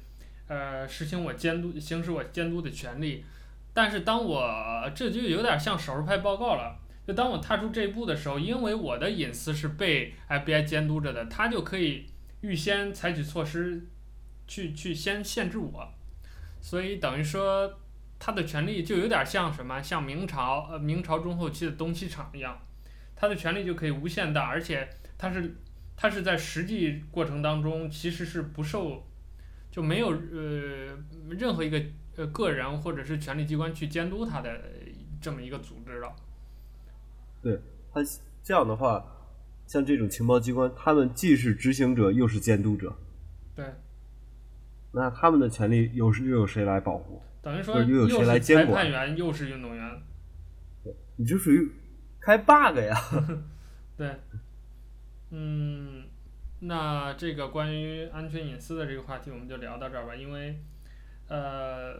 [0.47, 3.23] 呃实行我监督行使我监督的权利，
[3.71, 6.75] 但是当我这就有点像少数派报告了，
[7.05, 12.07] 就当我踏出这一步的时候，因为我的隐私是被 FBI 监督着的，他就可以
[12.41, 13.85] 预先采取措施
[14.47, 15.87] 去去先限制我，
[16.59, 17.71] 所以等于说
[18.23, 22.55] 他的权利就有点像什么，像明朝呃明朝中后期的东西厂一样。
[23.15, 25.55] 他的权力就可以无限大，而且他是
[25.97, 29.07] 他是在实际过程当中其实是不受，
[29.71, 30.95] 就没有呃
[31.31, 31.81] 任何一个
[32.15, 34.61] 呃个人或者是权力机关去监督他的
[35.19, 36.15] 这么一个组织了。
[37.41, 37.59] 对，
[37.91, 38.01] 他
[38.43, 39.03] 这样的话，
[39.65, 42.95] 像这种情报机关，他们既是执行者又是监督者。
[43.55, 43.65] 对。
[44.93, 47.21] 那他们的权利又是又有谁来保护？
[47.41, 50.01] 等于说又是裁判员又是运动员。
[50.83, 51.71] 对，你就属于。
[52.23, 52.95] 开 bug 呀？
[53.97, 54.15] 对，
[55.31, 56.03] 嗯，
[56.59, 60.15] 那这个关于安全隐私的这个话题，我们就聊到这儿吧。
[60.15, 60.61] 因为，
[61.29, 61.95] 呃，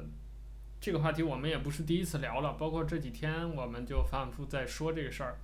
[0.79, 5.37] 这个话题我们也不是第一次聊了，包括这几天我们就反复在说这个事儿。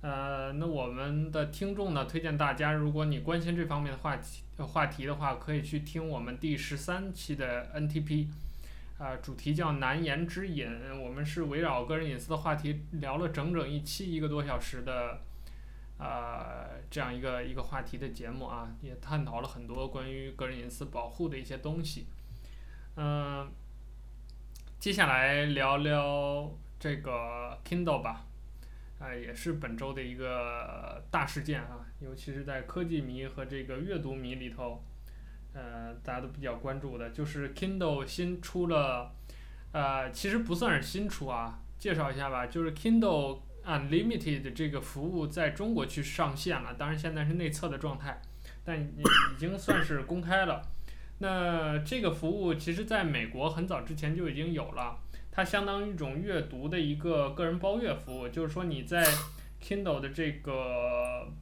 [0.00, 8.26] 呃，那我们的听众呢，推荐大家，如果你关心这方面的话题话题的话，可以去听我们第十三期的 NTP。
[8.98, 10.66] 啊，主题叫难言之隐，
[11.02, 15.20] 我们是围绕个人隐私的话题聊了整整一期一个多小时的，
[15.98, 22.06] 啊，这样一个一个话题的节目啊，也探讨了很多关于个人隐私保护的一些东西。
[22.96, 23.52] 嗯，
[24.78, 28.24] 接下来聊聊这个 Kindle 吧，
[28.98, 34.82] 啊，也是本周的一个大事件啊，尤其是在科技迷和这个阅读迷里头。
[35.56, 39.10] 呃，大家都比较关注的，就是 Kindle 新出了，
[39.72, 48.20] 呃，其实不算是新出啊，介绍一下吧，就是 Kindle Unlimited 这个服务在中国去上线了，当然现在是内测的状态，
[48.64, 50.60] 但已已经算是公开了。
[51.20, 54.98] 那这个服务其实在美国很早之前就已经有了，
[55.32, 59.02] 它相当于一种阅读的一个个人包月服务，就是说你在
[59.62, 61.32] Kindle 的这个。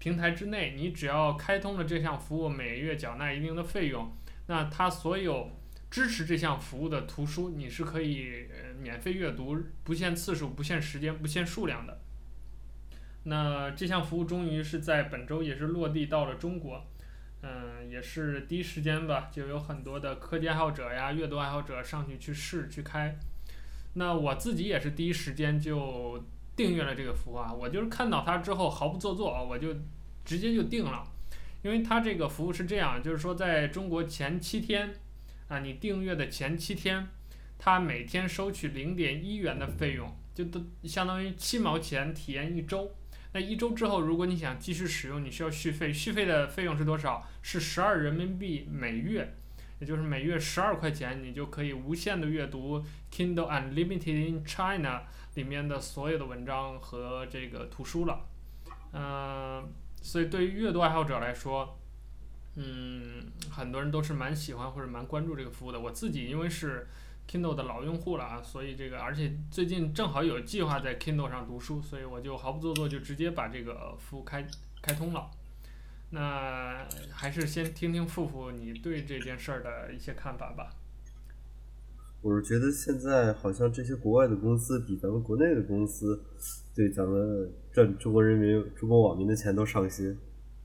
[0.00, 4.10] 平台之内，你只要开通了这项服务，每月缴纳一定的费用，
[4.46, 5.50] 那它所有
[5.90, 8.46] 支持这项服务的图书，你是可以
[8.80, 12.00] 免费阅读，不限次数、不限时间、不限数量的。
[13.24, 16.82] 那这项服务终于是在本周也是落地到了中国，
[17.42, 23.14] 嗯，也是第一时间吧，就有很多的科技爱好者呀、阅读爱好者上去去试去开。
[23.92, 26.24] 那我自己也是第一时间就。
[26.60, 29.74] 订阅了这个服务啊，我就是看到它之后毫不做作啊，我就
[30.26, 31.06] 直接就订了，
[31.62, 34.92] 因为它这个服务是这样，就是说在中国前七天
[35.48, 37.08] 啊，你订阅的前七天，
[37.58, 42.90] 它每天收取零点一元的费用，就都相当于七毛钱体验一周。
[43.32, 47.26] 那一周之后，如果你想继续使用，你需要续费，续费的费用是多少？
[47.40, 49.36] 是十二人民币每月，
[49.78, 55.02] 也就是每月十二块钱，你就可以无限的阅读 Kindle Unlimited in China。
[55.34, 58.26] 里面的所有的文章和这个图书了，
[58.92, 59.72] 嗯、
[60.02, 61.78] 所以对于阅读爱好者来说，
[62.56, 65.78] 嗯，很多人都是蛮喜欢或者蛮关注这个服务的。
[65.78, 66.88] 我自己因为是
[67.28, 74.44] Kindle 的老用户了啊，所以这个而且最近正好有计划在 Kindle 上读书，所以我就毫不做作就直接把这个服务开
[74.82, 75.30] 开通了。
[76.10, 80.74] 那还是先听听富富你对这件事儿的一些看法吧。
[82.22, 86.22] 我是觉得现在好像这些国外的公司比咱们国内的公司
[86.74, 90.14] 对咱们赚中国人民、中国网民的钱都上心，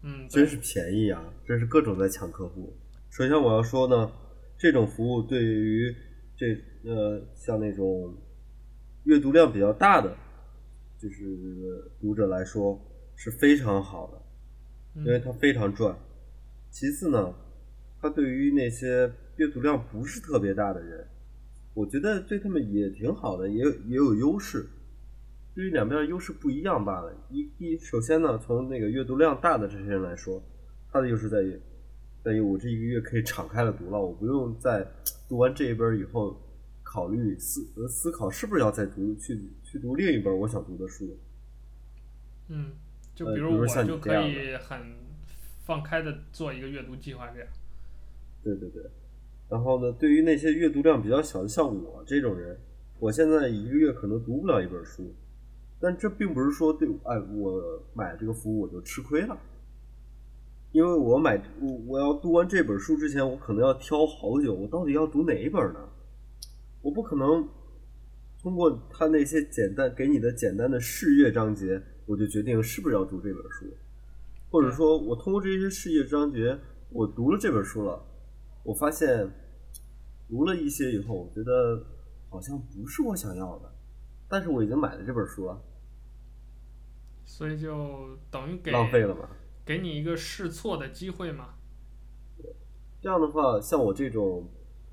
[0.03, 1.33] 嗯，真是便宜啊！
[1.45, 2.75] 真是各种在抢客户。
[3.09, 4.11] 首先我要说呢，
[4.57, 5.95] 这种服务对于
[6.35, 6.47] 这
[6.83, 8.13] 呃像那种
[9.05, 10.13] 阅读量比较大的，
[11.01, 12.77] 就是读者来说
[13.15, 15.97] 是非常好的，因为它非常赚。
[16.69, 17.33] 其次呢，
[18.01, 21.07] 它对于那些阅读量不是特别大的人，
[21.75, 24.65] 我觉得对他们也挺好的，也也有优势。
[25.53, 27.13] 对于两边的优势不一样罢了。
[27.29, 30.41] 一一首先呢，从那个阅读量大的这些人来说，
[30.91, 31.59] 他的优势在于，
[32.23, 34.85] 在于我这一个月可以敞开了读了，我不用在
[35.29, 36.41] 读完这一本以后
[36.81, 41.17] 考虑思呃思考是不是要再读去去读另一本我想读的书。
[42.49, 42.71] 嗯，
[43.13, 44.79] 就比如我就可以很
[45.65, 47.49] 放开的做一个阅读计划这样。
[48.43, 48.83] 对对对。
[49.47, 52.57] 然后呢，对于那些阅读量比较小的，像我这种人，
[52.99, 55.13] 我现在一个月可能读不了一本书，
[55.79, 57.61] 但这并不是说对，哎，我
[57.93, 59.37] 买这个服务我就吃亏了，
[60.71, 65.79] 因为我买我我要读完这本书之前，我可能要挑好久，我到底要读哪一本呢？
[66.81, 67.47] 我不可能
[68.41, 73.65] 通过他那些简单给你的简单的试阅章节，我就决定是不是要读这本书，
[74.49, 76.57] 或者说我通过这些试阅章节，
[76.89, 78.03] 我读了这本书了。
[78.65, 79.29] 我发现
[80.27, 81.85] 读了一些以后，我觉得
[82.29, 83.71] 好像不是我想要的，
[84.27, 85.61] 但是我已经买了这本书了，
[87.25, 89.29] 所以就等于给浪费了嘛，
[89.63, 91.53] 给你一个试错的机会嘛。
[93.01, 94.49] 这样的话，像我这种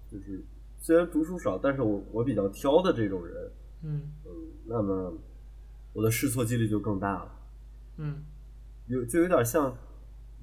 [0.06, 0.44] 就是
[0.78, 3.52] 虽然读书少，但是我我比较挑的这种人，
[3.82, 4.30] 嗯嗯，
[4.66, 5.18] 那么
[5.94, 7.32] 我的试错几率就更大了。
[7.96, 8.22] 嗯，
[8.86, 9.74] 有就有点像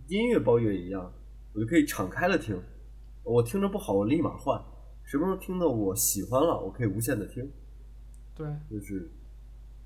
[0.07, 1.13] 音乐包月一样，
[1.53, 2.59] 我就可以敞开了听。
[3.23, 4.59] 我听着不好，我立马换。
[5.03, 7.51] 什么时候听的我喜欢了，我可以无限的听。
[8.35, 9.11] 对，就是，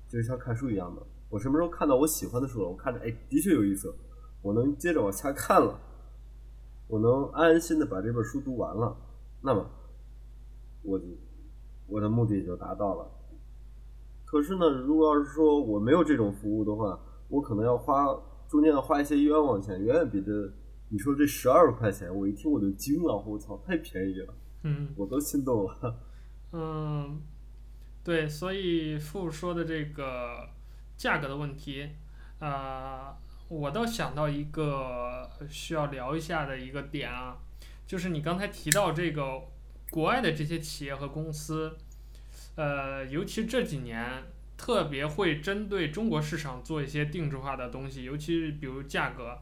[0.08, 1.02] 就是像看书一样的。
[1.30, 3.94] 我什么时候看到我喜欢的书了，我看着哎，的确有意思，
[4.42, 5.80] 我能接着往下看了，
[6.88, 8.96] 我能安安心的把这本书读完了，
[9.42, 9.66] 那么，
[10.82, 11.04] 我就
[11.88, 13.10] 我的目的就达到了。
[14.24, 18.06] 可是呢，如果要是说我没有这种服务的话，我可能要花
[18.48, 20.52] 中间要花一些冤枉钱，远远比这。
[20.94, 24.32] 你说这十二块钱，我一听我就惊了，我操，太便宜了，
[24.62, 25.96] 嗯，我都心动了。
[26.54, 27.20] 嗯，
[28.04, 30.50] 对，所以傅说的这个
[30.96, 31.88] 价格的问题，
[32.38, 33.16] 啊、呃，
[33.48, 37.38] 我倒想到一个需要聊一下的一个点啊，
[37.88, 39.48] 就是你刚才提到这个
[39.90, 41.76] 国外的这些企业和公司，
[42.54, 44.22] 呃，尤其这几年
[44.56, 49.40] 特别会针对中国市场做一些定制化的东西，尤其是比如价格。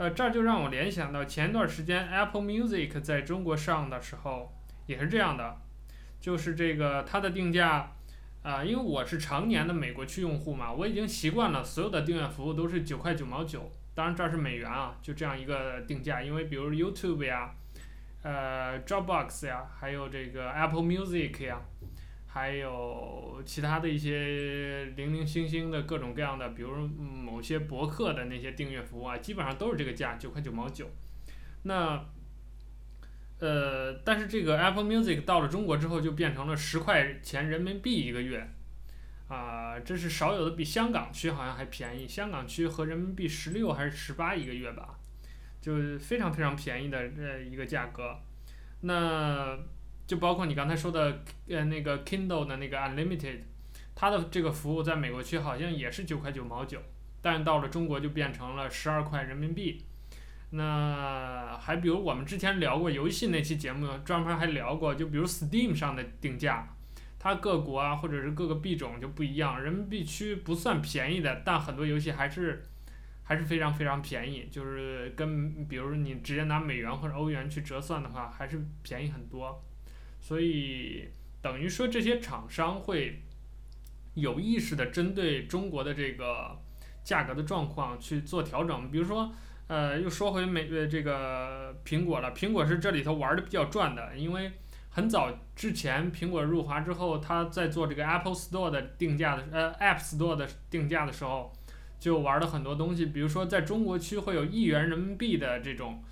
[0.00, 4.50] 呃，这就让我联想到前一段时间 Apple Music 在中国上的时候
[4.86, 5.58] 也是这样的，
[6.18, 7.92] 就是这个它的定价，
[8.42, 17.50] 啊、因为我是常年的美国区用户嘛，我已经习惯了所有的订阅服务都是九块九毛九，当然这是美元啊，就这样一个定价，因为比如 YouTube 呀，
[18.22, 21.60] 呃，Dropbox 呀，还有这个 Apple Music 呀。
[22.32, 30.88] 还有其他的一些零零星星的各种各样的，比如某些博客的那些订阅服务啊，基本上都是这个价，九块九毛九。
[31.64, 32.04] 那，
[33.40, 38.48] 呃，但是这个 Apple Music 到了中国之后，就变成了十块钱人民币一个月，
[39.26, 42.06] 啊、这是少有的，比香港区好像还便宜。
[42.06, 45.00] 香港区和人民币十六还是十八一个月吧，
[45.60, 48.16] 就非常非常便宜的这一个价格。
[48.82, 49.58] 那。
[50.10, 53.42] 就包括你刚才说的，呃，那个 Kindle 的那个 Unlimited，
[53.94, 56.82] 它的这个服务在美国区好像也是九块九毛九，
[57.22, 59.84] 但到了中国就变成了十二块人民币。
[60.50, 66.66] 那还比如我们之前聊过游戏那期节目，专门还聊过，就比如 Steam 上的定价，
[67.16, 72.64] 它各国啊或者是各个币种就不一样，人民币区不算便宜的，但很多游戏还是
[73.22, 79.62] 还是非常非常便宜，就是跟比如你直接拿美元或者欧元去折算的话，还是便宜很多。
[80.20, 81.08] 所以
[81.42, 83.22] 等于说，这些厂商会
[84.14, 86.58] 有意识地针对中国的这个
[87.02, 88.90] 价格的状况去做调整。
[88.90, 89.32] 比如说，
[89.66, 94.52] 呃，又说回美呃这个苹果了，苹果是这里头玩的比较赚的，因为
[94.90, 101.52] 很早之前苹果入华之后，它在做这个 Apple Store 的定价的呃 App Store 的定价的时候，
[101.98, 103.06] 就玩了很多东西。
[103.06, 106.02] 比如说，在中国区会有一元人民币的这种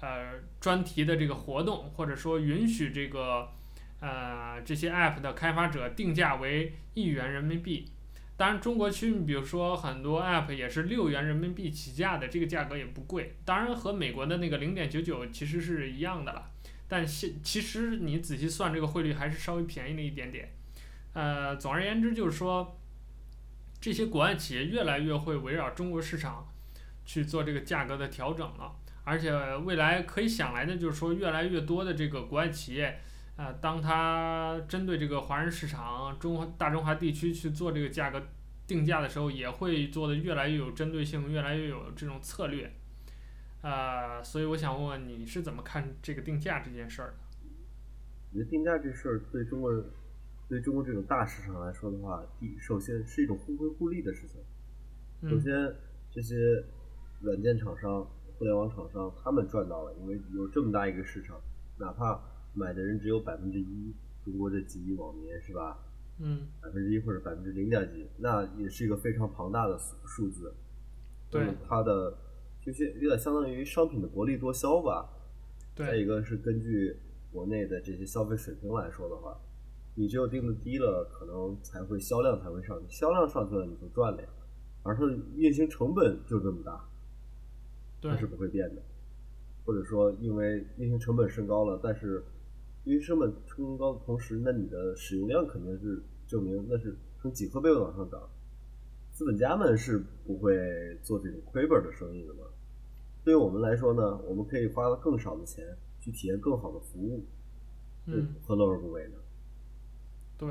[0.00, 3.50] 呃专题的这个活动，或者说允许这个。
[4.00, 7.84] 呃，这些 App 的开发者定价为一元人民币，
[8.36, 13.34] 当然中国区，比如说很多 App 也是六元人民币起价的，这个价格也不贵。
[13.44, 16.48] 当然和美国的那个零点九九其实是一样的了，
[16.86, 20.48] 但其其实你仔细算这个汇率还是稍微便宜了一点点。
[21.14, 22.78] 呃，总而言之就是说，
[23.80, 26.46] 这些国外企业越来越会围绕中国市场
[27.04, 28.76] 去做这个价格的调整了，
[29.08, 33.00] 而且未来可以想来的就是说，越来越多的这个国外企业。
[33.36, 38.20] 呃，当它针对这个华人市场、中华大中华地区去做这个价格
[38.66, 42.70] 定价的时候，也会做得越来越有针对性，越来越有这种策略。
[43.62, 47.14] 啊、呃，所以我想问问你是怎么看这个定价这件事儿的？
[48.30, 49.84] 我觉得定价这事儿对中国人，
[50.48, 54.40] 对中国这种大市场来说的话，第首先是一种互惠互利的事情。
[55.30, 55.52] 首先，
[56.10, 56.34] 这些
[57.20, 58.04] 软件厂商、
[58.38, 61.40] 互联网厂商他们赚到了，因为有这么大一个市场，
[61.78, 62.20] 哪怕
[62.54, 63.92] 买的人只有百分之一，
[64.24, 65.78] 中国这几亿网民是吧？
[66.20, 70.54] 嗯，百分之一或者百分之零点几，那也是一个非常庞大的数字。
[71.30, 72.16] 对，它的。
[72.60, 75.08] 就是有点相当于商品的薄利多销吧。
[75.74, 75.86] 对。
[75.86, 76.94] 再一个是根据
[77.32, 79.34] 国内的这些消费水平来说的话，
[79.94, 84.28] 你只有定的低了，可能才会销量才会上去，销量上去了你就赚了呀。
[84.82, 86.84] 而它的运行成本就这么大，
[88.02, 88.82] 它是不会变的。
[89.64, 92.24] 或者说，因为运行成本升高了，但是
[92.84, 98.20] 运行成本升高的同时，那你的使用量肯定是证明那是从几何倍往上涨。
[99.12, 100.54] 资本家们是不会
[101.02, 102.40] 做这种亏本的生意的嘛。
[103.24, 107.26] 对于我们来说呢，我们可以花更少的钱去体验更好的服务，
[108.06, 109.14] 嗯，何乐而不为呢？
[110.38, 110.48] 对，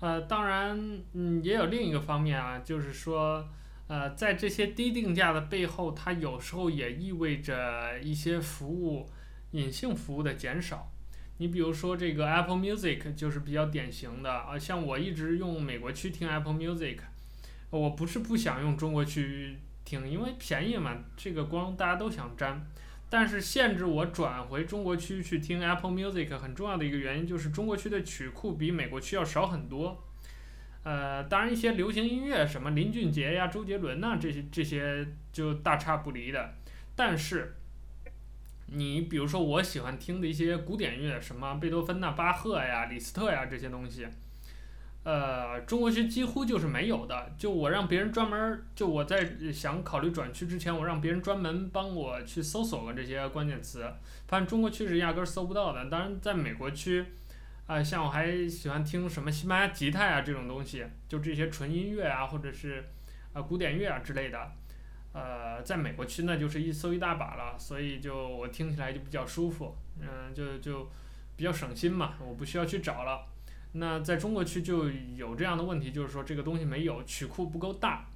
[0.00, 3.46] 呃，当然，嗯，也有另一个方面啊，就是说，
[3.88, 9.10] 呃，在这些低定价的背后，它有时候也意味着一些服务
[9.50, 10.92] 隐性服务的减少。
[11.38, 16.98] 你比如说这个 Apple Music 就是比较典型的啊，像我一直用美国区听 Apple Music，
[17.70, 19.58] 我不是不想用中国区。
[19.84, 22.66] 听，因为便宜嘛，这个光大家都想沾。
[23.08, 30.04] 但是限制我转回中国区去听 Apple Music 很重要的一个原因就是中国区的曲库比美国区要少很多。
[30.84, 36.54] 呃，当然一些流行音乐，什么林俊杰呀、周杰伦呐，这些这些就大差不离的。
[36.96, 37.56] 但是，
[38.66, 44.06] 你比如说我喜欢听的一些古典乐，什么贝多芬呐、巴赫呀、李斯特呀这些东西。
[45.04, 47.32] 呃，中国区几乎就是没有的。
[47.38, 53.90] 就我让别人专门，就我在想考虑转区之前，我让别人专门帮我去搜索过这些关键词，
[54.26, 55.88] 发现中国区是压根搜不到的。
[55.88, 57.04] 当然，在美国区，
[57.68, 62.82] 呃，像我还喜欢听什么西班牙吉他呀这种东西，就这些纯音乐啊，或者是、
[63.34, 64.50] 呃、古典乐啊之类的，
[65.12, 70.88] 呃，在美国区那就是一搜一大把了，所以就我听起来就比较舒服，嗯、就就
[71.36, 73.26] 比较省心嘛，我不需要去找了。
[73.72, 78.06] 那在中国区就有这样的问题，就是说这个东西没有曲库不够大，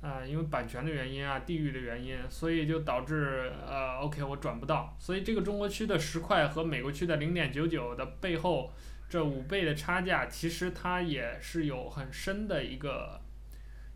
[0.00, 8.72] 啊、呃，因为版权的原因啊，地域的原因，所以就导致呃，OK 我转不到，所以这个中国区的十块和美国区的零点九九的背后
[9.08, 13.20] 这五倍的差价，其实它也是有很深的一个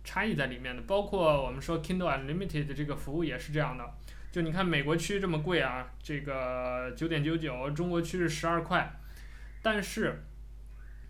[0.05, 0.83] 差异在里面的。
[0.83, 3.85] 包括我们说 Kindle Unlimited 的这个服务也是这样的，
[4.31, 8.91] 就你看美国区这么贵啊，这个九点九九，中国区是十二块，
[9.63, 10.23] 但是。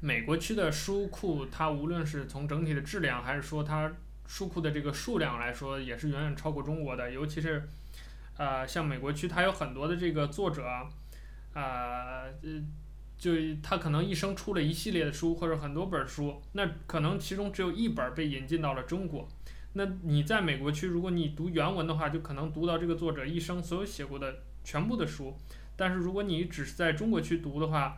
[0.05, 3.89] 美国区的书库，它无论是从整体的质量，还是说它
[4.27, 7.09] 书库的这个数量来说，也是远远超过中国的。
[7.13, 7.63] 尤其是，
[8.37, 10.67] 呃，像美国区，它有很多的这个作者，
[11.55, 12.29] 呃，
[13.23, 13.31] 就
[13.63, 19.29] 他可能一生出了一系列的书，或者很多本书，那可能其中只有一本被引进到了中国。
[19.75, 25.37] 那你在美国区，如果你读原文的话，就可能读到这个作者一生所有写过的全部的书。
[25.77, 27.97] 但是如果你只是在中国区读的话，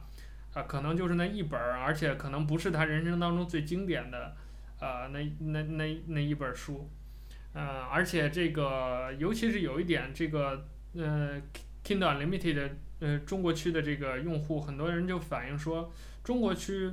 [0.53, 4.37] 啊，可能就是那一本儿，而且可能不是他人生当中最经典的，
[4.79, 6.91] 呃，那那那那一本书，
[7.55, 11.41] 呃，而且这个尤其是有一点，这个呃
[11.83, 12.73] ，Kindle Unlimited
[13.05, 15.93] 呃中国区的这个用户，很多人就反映说，
[16.23, 16.91] 中国区，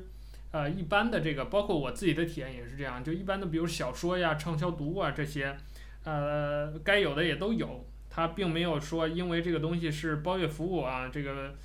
[0.51, 5.55] 呃，一般的这个，包括我自己的体验也是这样，就一般的比如小说呀、畅销读物啊这些，
[6.03, 11.55] 呃，该有的也都有，它并没有说因为这个东西是包月服务啊，这个。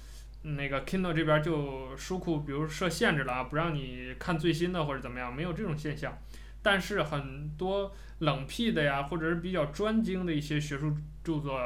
[0.49, 6.17] 那个 Kindle 这边就书库，比如设限制了啊，不让你看最新的或者怎么样，没有这种现象。
[6.63, 10.95] 但是很多冷僻的呀，或者是比较专精的一些学术
[11.25, 11.59] 著作，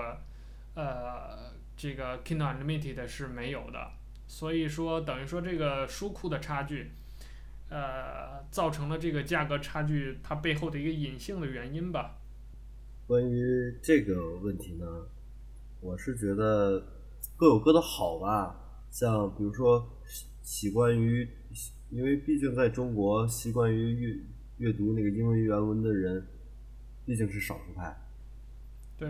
[0.75, 1.50] 呃，
[1.81, 3.93] 这个 Kindle Unlimited 是没有的。
[4.27, 6.91] 所以说，等于说这个书库的差距，
[7.71, 12.19] 呃，造成了这个价格差距，它背后的一个隐性的原因吧。
[13.07, 14.85] 关于这个问题呢，
[15.81, 16.87] 我是觉得
[17.35, 18.55] 各有各的好吧。
[18.91, 19.89] 像比如说
[20.43, 21.27] 习惯于，
[21.89, 24.17] 因为毕竟在中国习惯于阅
[24.59, 26.27] 阅读那个英文原文的人，
[27.07, 27.97] 毕竟是少数派。
[28.99, 29.09] 对。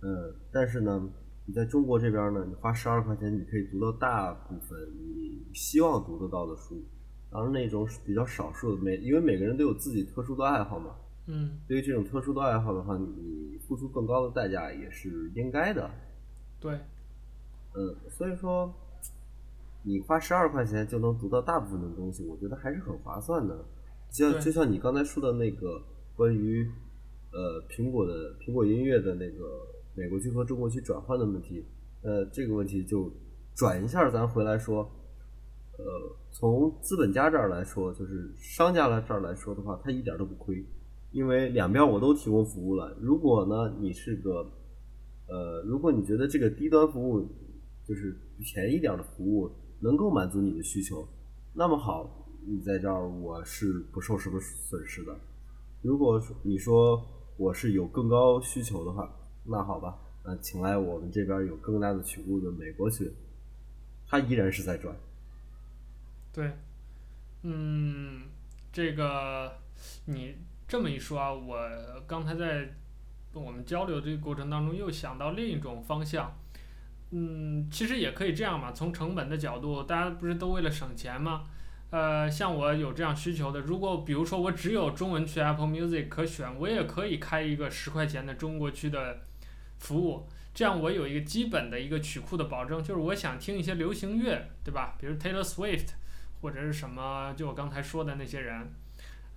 [0.00, 1.08] 嗯，但是呢，
[1.48, 4.78] 你在中国这边呢，你花十二块钱，你可以读到大部分
[5.16, 6.84] 你希望读得到的书，
[7.30, 10.94] 当然那种比较少数的，每因为每个人都有自己特殊的爱好嘛。
[11.26, 11.52] 嗯。
[11.66, 15.90] 对于这种特殊的爱好的话，你付出更高的代价也是应该的。
[16.60, 16.74] 对。
[17.74, 18.70] 嗯，所以说，
[19.82, 23.64] 你花十二块钱就能读到大部分的东西，我觉得还是很划算的。
[24.10, 25.82] 就像就像你刚才说的那个
[26.14, 26.70] 关于
[27.32, 29.66] 呃苹果的苹果音乐的那个
[29.98, 31.64] 美国区和中国区转换的问题，
[32.02, 33.12] 呃，这个问题就
[33.56, 34.88] 转一下，咱回来说，
[35.76, 35.84] 呃，
[36.30, 40.64] 从资本家这儿来说，就是商家来这儿来说的话，他一点都不亏，
[41.10, 42.96] 因为两边我都提供服务了。
[43.00, 44.46] 如果呢，你是个
[45.26, 47.20] 呃，如果你觉得这个低端服务
[47.84, 51.04] 就是便宜点的服务，能够满足你的需求，
[51.54, 55.12] 那么好，你在这儿我是不受什么损失的。
[55.82, 57.04] 如果你说
[57.36, 59.12] 我是有更高需求的话，
[59.50, 63.10] 那好吧，那请来我们这边有更大的曲库的美国去，
[64.06, 64.94] 他依然是在转。
[66.32, 66.52] 对，
[67.42, 68.22] 嗯，
[68.70, 69.50] 这个
[70.04, 70.36] 你
[70.66, 71.56] 这么一说啊，我
[72.06, 72.74] 刚才在
[73.32, 76.36] 我们交流这个过程当中又想到另一种方向。
[77.10, 78.70] 嗯，其实也可以这样嘛。
[78.70, 81.46] 从成本的角度，大家不是都为了省钱吗？
[81.88, 89.20] 呃，像我有这样需求的，如果比如说我只有中文区 Apple Music 可选，我也可以开一个十块钱的中国区的
[89.78, 94.96] 服务，这样我有一个基本的一个曲库的保证，就是我想听一些流行乐，对吧？
[95.00, 95.88] 比如 Taylor Swift
[96.40, 98.72] 或者是什么，就我刚才说的那些人，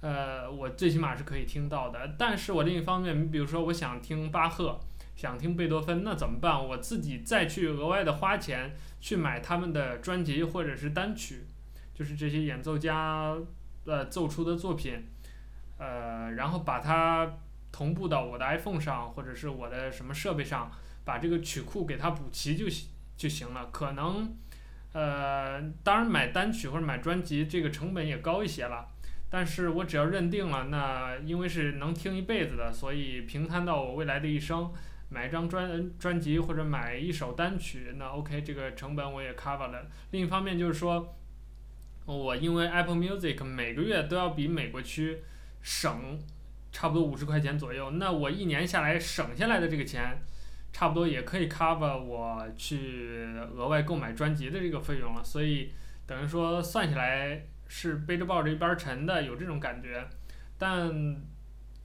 [0.02, 2.16] 呃，我最起码是可以听到的。
[2.18, 4.80] 但是我另一方面，你比如说我想听巴赫。
[5.14, 6.68] 想听贝多芬，那怎么办？
[6.68, 11.44] 我自己再去额外的花钱去买他们的专辑或者是单曲，
[11.94, 13.36] 就是这些演奏家
[13.86, 15.04] 呃奏出的作品，
[15.78, 17.38] 呃，然后把它
[17.72, 20.72] 同步到我的 iPhone 上或者是我的什么设备上，
[21.06, 23.70] 把这个曲库给它补齐就行就行了。
[23.72, 24.36] 可能
[24.94, 28.88] 呃，当然买单曲或者买专辑这个成本也高一些了，
[29.30, 34.72] 但是我只要认定了，那因为是能听一辈子的，所以平摊到我未来的一生。
[35.14, 39.86] 买一张专专辑或者买一首单曲，那 OK，这个成本我也 cover 了。
[40.12, 41.14] 另一方面就是说，
[42.06, 45.22] 我因为 Apple Music 每个月都要比美国区
[45.62, 46.18] 省
[46.72, 50.22] 差不多五十块钱左右，那我一年下来省下来的这个钱，
[50.72, 55.24] 差不多也可以 cover 我去额外购买专辑的这个费用了。
[55.24, 55.72] 所以
[56.06, 60.08] 等于说算起来是背着抱着一边沉的，有这种感觉。
[60.58, 61.16] 但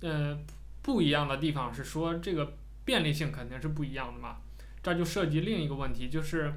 [0.01, 0.39] 呃
[0.83, 2.55] 不一样的地方是说这个。
[2.87, 4.37] 便利性肯定是不一样的嘛，
[4.81, 6.55] 这就涉及另一个问题，就是，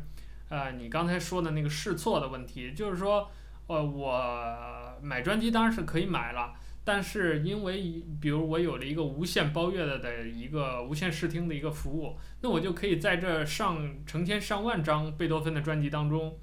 [0.48, 3.32] 呃，你刚才说的那个试错的问题，就是说，
[3.66, 6.54] 呃，我买专辑当然是可以买了，
[6.92, 16.40] 但是因为比如我有了一个无限包月的的一个无限试听的一个服务，那我就可以在这上成千上万张贝多芬的专辑当中，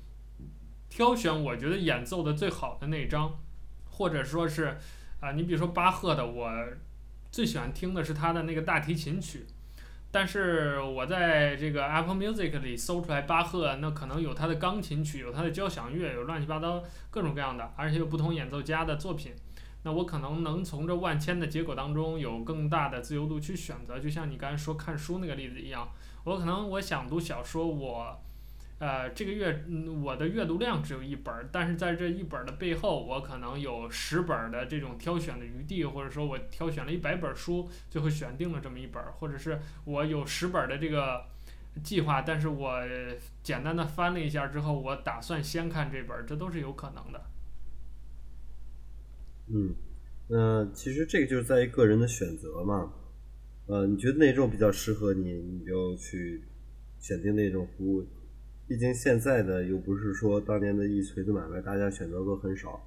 [0.89, 3.41] 挑选我觉得演奏的最好的那一张，
[3.91, 4.79] 或者说是，
[5.19, 6.49] 啊、你比如说巴赫的，我
[7.33, 9.47] 最喜欢听的是他的那个大提琴曲。
[10.13, 19.33] 但是我在这个 Apple Music 里搜出来巴赫，那可能有他的钢琴曲，有他的交响乐，有乱七八糟各种各样的，而且有不同演奏家的作品。
[19.87, 25.89] 那我可能能从这万千的结果当中有更大的自由度去选择，就像你刚才说看书那个例子一样，
[26.25, 28.21] 我可能我想读小说，我。
[28.79, 29.65] 呃，这个月，
[30.03, 41.25] 我的阅读量只有一本，但是在这一本的背后，我可能有十本的这种挑选的余地，或者说我挑选了一百本书，最后选定了这么一本，或者是我有十本的这个
[41.83, 42.83] 计划，但是我
[43.43, 47.19] 简单的翻了一下之后，我打算先看这本，这都是有可能的。
[49.49, 49.75] 嗯，
[50.29, 52.93] 呃，其实这个就是在于个人的选择嘛，
[53.67, 56.43] 呃，你觉得哪种比较适合你，你就去
[56.99, 58.05] 选定那种服务。
[58.69, 62.81] 毕竟现在的又不是说当年的一锤子买卖，大家选择都很少。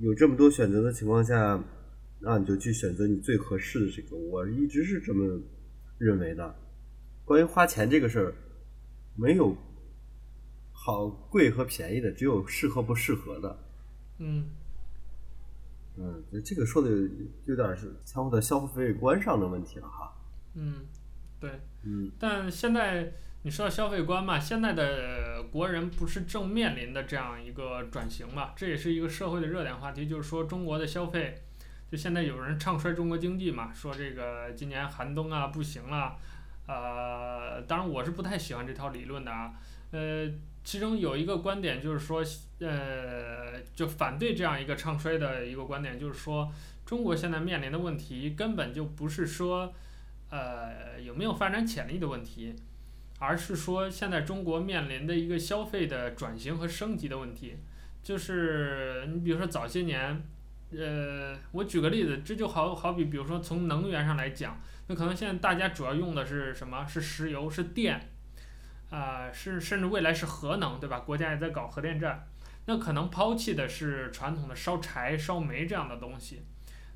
[0.00, 1.58] 有这么多选择的情况下，
[2.20, 4.16] 那你就去选择你最合适的这个。
[4.16, 5.40] 我一直是这么
[5.96, 6.54] 认为的。
[7.24, 8.34] 关于花钱这个事儿，
[9.16, 9.56] 没有
[10.70, 13.58] 好贵和便宜的，只有适合不适合的。
[14.18, 14.44] 嗯。
[15.98, 16.96] 嗯，这个说的有
[17.46, 20.12] 有点是相互的消费观上的问题了哈。
[20.54, 20.86] 嗯，
[21.40, 21.50] 对。
[21.82, 22.10] 嗯。
[22.18, 23.12] 但现在。
[23.42, 28.50] 你说到消费观嘛，现在的国人不是正面临的这样一个转型嘛？
[28.56, 31.40] 这也是一个社会的热点话题，就是说中国的消费，
[31.90, 36.16] 就现在有人唱衰中国经济嘛，说这个今年寒冬啊不行了，
[36.66, 39.54] 呃，当然我是不太喜欢这套理论的啊，
[39.92, 40.28] 呃，
[40.68, 42.22] 其中有一个观点就是说，
[42.58, 46.52] 呃，就反对这样一个唱衰的一个观点，就是说
[46.84, 49.72] 中国现在面临的问题根本就不是说，
[50.28, 52.54] 呃，有没有发展潜力的问题。
[53.18, 57.56] 而是说，现在中国面临的一个消费的转型和升级的问题，
[58.02, 60.22] 就是你比如说早些年，
[60.72, 66.86] 呃，我举个例子，这就好好比，比如说从能源上来讲，那可能现在大家主要用的是什么？
[66.86, 68.10] 是石油，是电，
[68.90, 71.00] 啊，是甚至未来是核能，对吧？
[71.00, 72.26] 国家也在搞核电站，
[72.64, 76.42] 那可能抛弃的是传统的烧柴、烧煤这样的东西。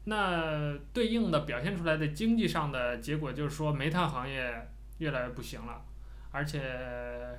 [0.05, 4.69] 那对应的表现出来的经济上的结果就是说，煤炭行业
[4.99, 5.83] 越来越不行了，
[6.31, 6.61] 而且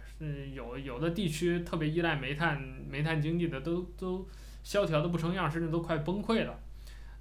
[0.05, 4.27] 是有有的地区特别依赖煤炭、煤炭经济的都都
[4.63, 6.59] 萧条的不成样，甚至都快崩溃了。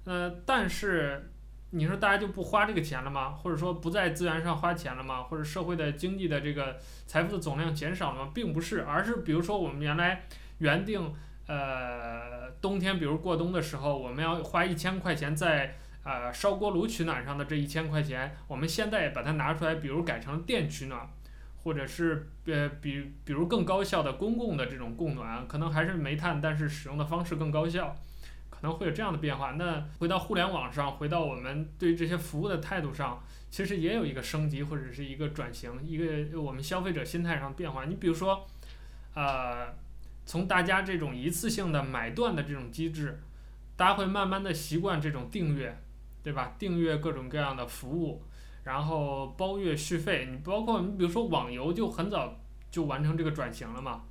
[0.05, 1.29] 呃，但是。
[1.75, 3.31] 你说大家就不花这个钱了吗？
[3.31, 5.23] 或者说不在资源上花钱了吗？
[5.23, 8.31] 或者社会的经济的这个财富的总量减少了吗？
[8.31, 10.21] 并不是，而是比如说我们原来
[10.59, 11.11] 原定
[11.47, 21.09] 呃冬天，比如过冬的时候，我们要花一千块钱在呃烧锅炉取暖上的这一千块钱，我们现在把它拿出来，比如改成电取暖，
[21.63, 27.97] 或者是呃比比如更高效的公共的这种供暖，可能还是煤炭，但是使用的方式更高效。
[28.63, 29.51] 可能会有这样的变化。
[29.57, 37.83] 那回到互联网上，回到我们对这些服务的态度上，其实也有一个升级或者是一个转型，一个我们消费者心态上的变化。
[37.83, 38.47] 你比如说，
[39.15, 39.67] 呃，
[40.25, 43.19] 从大家这种一次性的买断的这种机制，
[43.75, 45.77] 大家会慢慢的习惯这种订阅，
[46.23, 46.55] 对吧？
[46.57, 48.23] 订阅各种各样的服务，
[48.63, 50.29] 然后包月续费。
[50.31, 52.39] 你包括你比如说网游，就很早
[52.71, 54.03] 就完成这个转型了嘛。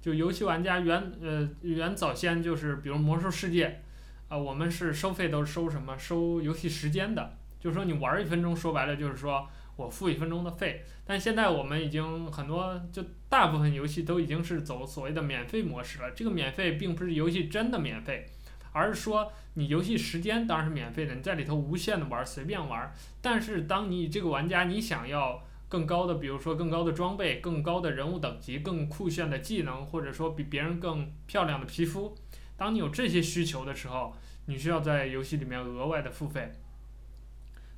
[0.00, 3.82] 就游戏玩家原呃原早先就是比如魔兽世界。
[4.28, 5.96] 啊，我们是收费都是收什么？
[5.98, 10.84] 收游戏时间的，就是说你玩一分钟，说白了就是说我付一分钟的费。
[11.06, 16.10] 但现在我们已经很多，就大部分游戏都已经是走所谓的免费模式了。
[16.10, 18.26] 这个免费并不是游戏真的免费，
[18.72, 22.92] 而是说你游戏时间当然是免费的，你在里头无限的玩，随便玩。
[23.22, 32.14] 但是当你这个玩家你想要更高的，比如说更高的装备、更高的人物等级、更酷炫的技能，或者说比别人更漂亮的皮肤。
[32.58, 34.14] 当你有这些需求的时候，
[34.46, 36.52] 你需要在游戏里面额外的付费。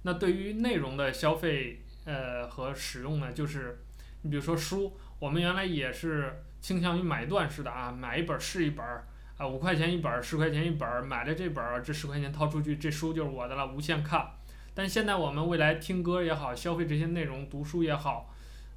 [0.02, 3.78] 那对于内容的消费，呃和使用呢，就是
[4.22, 9.06] 你比如说书，我们原来也是倾向于买断式的啊，买一本是一本儿
[9.36, 14.30] 啊，五块钱一本儿，十块钱一本儿，买了这本儿，这十块钱掏出去，这书就是我的了，无限看。
[14.72, 18.32] 但现在我们未来听歌也好，消费这些内容，读书也好，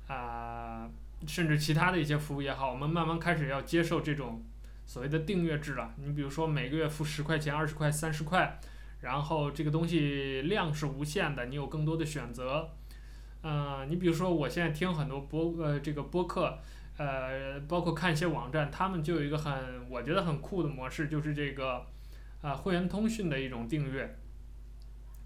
[0.07, 0.89] 啊，
[1.25, 4.43] 甚至其他的一些服务也好，我们慢慢开始要接受这种。
[4.85, 8.59] 所谓的订阅制了，你比如说每个月付十块钱、二十块、三十块，
[9.01, 12.69] 然后这个东西量是无限的，你有更多的选择。
[13.41, 16.59] 嗯、你比如说我现在听很多播呃这个播客，
[16.97, 21.75] 呃，包括看一些网站，他们就有一个很我觉得很酷的模式，就是这个
[22.41, 24.17] 啊、呃、会员通讯的一种订阅，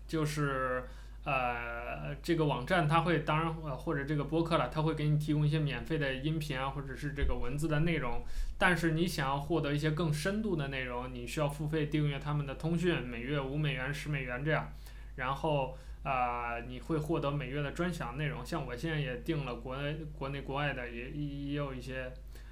[0.08, 0.84] 就是。
[1.30, 8.24] 呃，这个网站它会，当然呃或者这个播客了，它会给你提供一些免费的音频啊，或者是这个文字的内容。
[8.58, 14.72] 但是你想要获得一些更深度的内容，你需要付费订阅他们的通讯，每月五美元、十美元这样。
[15.18, 18.46] 然后啊、呃，你会获得每月的专享内容。
[18.46, 22.10] 像我现在也订了国内、国内国外的，也也有一些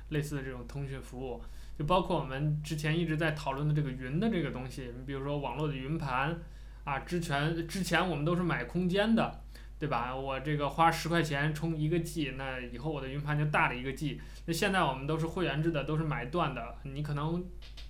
[0.10, 1.42] 类似的这种通讯服务，
[1.80, 6.38] 就包括我们之前一直在讨论的这个云的这个东西，你比如说网络的云盘。
[6.86, 9.44] 啊，之前之前我们都是买空间的，
[9.80, 10.16] 对吧？
[10.16, 14.22] 我这个花十块钱充一个 G，那以后我的云盘就大了一个 G。
[14.46, 16.76] 那现在我们都是会员制的，都是买断的。
[16.84, 17.44] 你可能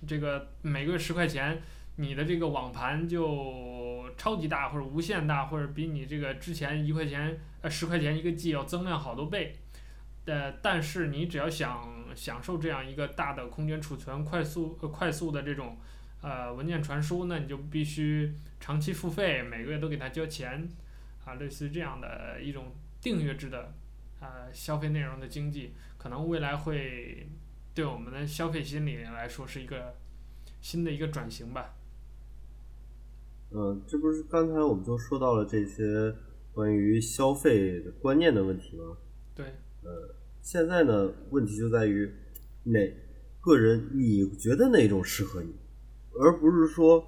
[0.08, 1.60] 这个每个月十块钱，
[1.96, 9.58] 你的这个网盘就超级大或者无限大，或者比你这个之前一块钱呃十块钱一个 G 要增量好多倍。
[10.24, 15.76] 呃，但是你只要想享受这样一个大的空间储存、快速呃快速的这种。
[16.26, 20.68] 呃，文件传输，那你就必须长期付费，每个月都给他交钱，
[21.24, 23.72] 啊，类似于这样的一种订阅制的，
[24.18, 27.28] 呃，消费内容的经济，可能未来会
[27.72, 29.94] 对我们的消费心理来说是一个
[30.60, 31.76] 新的一个转型吧。
[33.52, 36.12] 嗯，这不是刚才我们就说到了这些
[36.50, 38.96] 关于消费的观念的问题吗？
[39.32, 39.46] 对。
[39.84, 42.12] 呃，现在呢，问题就在于
[42.64, 42.80] 哪
[43.40, 45.54] 个人你觉得哪种适合你？
[46.20, 47.04] 而不是说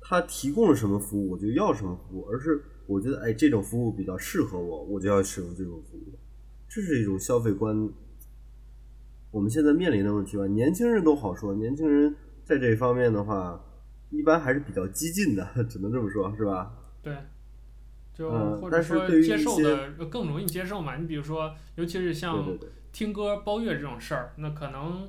[0.00, 6.18] 他提供了什么服务我就要什么服务，而是我觉得哎这种服务比较适合我，我就要使用这种服务，
[6.68, 7.88] 这是一种消费观。
[9.30, 13.62] 我们现在面临的问题吧，年轻人都好说，年轻人在这方面的话，
[14.10, 16.72] 一般还是比较激进的， 只能这么说，是吧？
[17.02, 17.14] 对，
[18.14, 20.96] 就或者说接受的更容易接受嘛。
[20.96, 22.56] 你比如说，尤其是像
[22.90, 25.08] 听歌包月这种事儿，那可能。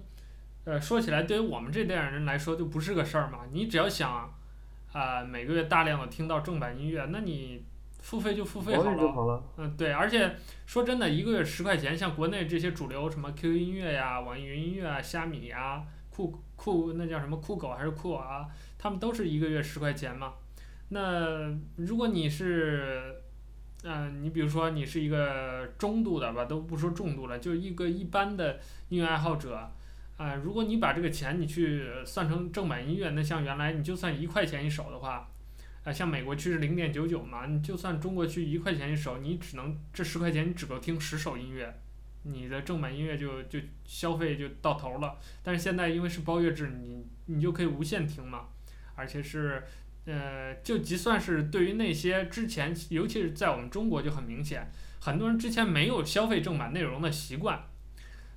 [0.66, 3.40] 呃，说起来，对于我们这代人来说就不是个事儿嘛。
[3.52, 7.64] 你只要想，啊、呃，每个月大量的听到正版音乐，那你
[8.02, 9.12] 付费就付费好了。
[9.12, 9.44] 好了。
[9.58, 10.36] 嗯，对，而且
[10.66, 18.46] 说真的，一个月十块钱，像国内这些主流什么 QQ 音乐呀、网易云音乐啊、虾米呀、酷酷那叫什么酷狗还是酷我啊，
[18.78, 20.34] 他们都是一个月十块钱嘛。
[20.90, 23.22] 那如果你是
[23.84, 29.72] 嗯、呃，你比如说你是一个中度的吧，都不说重度了，就一个一般的音乐爱好者，
[30.20, 35.32] 啊、如果你把这个钱你去算成正版音乐，那像原来你就算一块钱一首的话，
[35.86, 41.74] 啊、像美国区是零点九九嘛，你就算中国区一块钱一首，你只能这十块钱你只够听十首音乐，
[42.24, 45.18] 你的正版音乐就就消费就到头了。
[45.42, 48.50] 但是现在因为是包月制，你你就可以无限听嘛，
[48.96, 49.64] 而且是。
[50.06, 57.69] 呃，就即算是对于那些之前，尤其是在我们中国就很明显，很多人之前没有消费正版内容的习惯。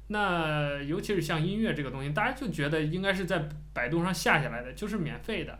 [0.08, 5.58] 那尤其是像音乐这个东西，大家就觉得应该是在百度上下下来的，就是免费的。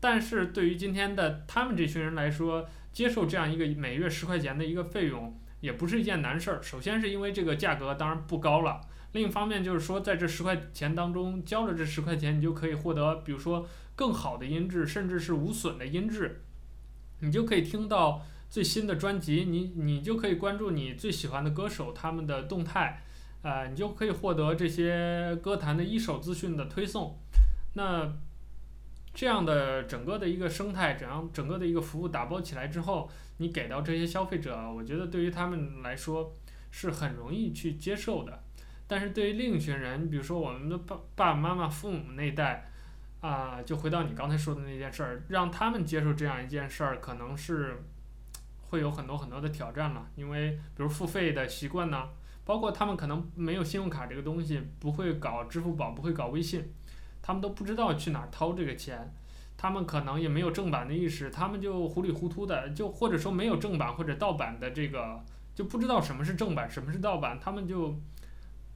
[0.00, 6.62] 但是对于今天的他们这群人来说，接受这样一个每月十块钱的一个费用，也不是一件难事儿。
[6.62, 8.80] 首先是因为这个价格当然不高了，
[9.12, 13.66] 另一方面就是说，在这十块钱当中交了这十块钱，你就可以获得，比如说。
[13.96, 16.40] 更好的音质，甚至是无损的音质，
[17.18, 23.02] 你就可以听到最新的专辑，你你就可以关注你最喜欢的歌手他们的动态，
[23.42, 27.18] 呃，你就可以获得这些歌坛的一手资讯的推送。
[27.74, 28.10] 那
[29.14, 36.36] 这样的整个的一个生态，怎样整个的一个服务打包起来之后，你给到这些消费者，我觉得对于他们来说
[36.70, 38.42] 是很容易去接受的。
[38.86, 42.66] 但是对于另一群人，比如说我们的爸爸爸妈妈、父母那一代。
[43.20, 47.76] 啊，就回到你刚才说的那件事儿，让他们接受这样一件事儿，可能是
[48.70, 50.08] 会有很多很多的挑战了。
[50.16, 52.08] 因为比如付费的习惯呢，
[52.50, 56.68] 包括他们可能没有信用卡这个东西，不会搞支付宝，不会搞微信，
[57.22, 59.14] 他们都不知道去哪儿掏这个钱，
[59.56, 65.24] 他们可能也没有正版的意识，他们就糊里糊涂的，就或者说没有正版或者盗版的这个，
[65.54, 67.96] 就不知道什么是正版，什么是盗版，他们就。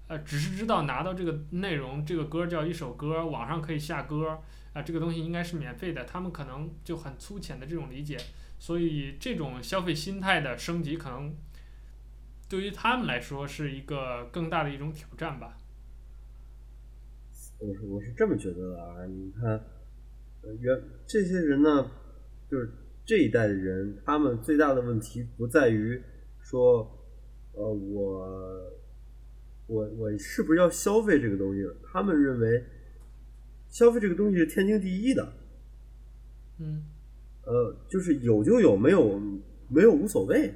[0.06, 4.38] 呃，只是知道拿到这个内容，这个歌叫一首歌，网上可以下歌，
[4.74, 8.18] 啊、这个东西应该是免费的，他们可能就很粗浅的这种理解，
[8.58, 11.34] 所以这种消费心态的升级，可能
[12.54, 15.58] 对于他们来说是一个更大的一种挑战吧。
[17.58, 19.50] 我是我是这么觉得的啊，你看，
[20.42, 21.90] 呃，原这些人呢，
[22.48, 22.70] 就是
[23.04, 26.00] 这一代的人，他们最大的问题不在于
[26.40, 26.88] 说，
[27.54, 28.70] 呃，我。
[29.66, 31.62] 我我是不是要消费这个东西？
[31.90, 32.62] 他们认为
[33.70, 35.26] 消费这个东西是天经地义的。
[36.60, 36.84] 嗯，
[37.46, 39.18] 呃，就是有就有，没有
[39.70, 40.54] 没有无所谓，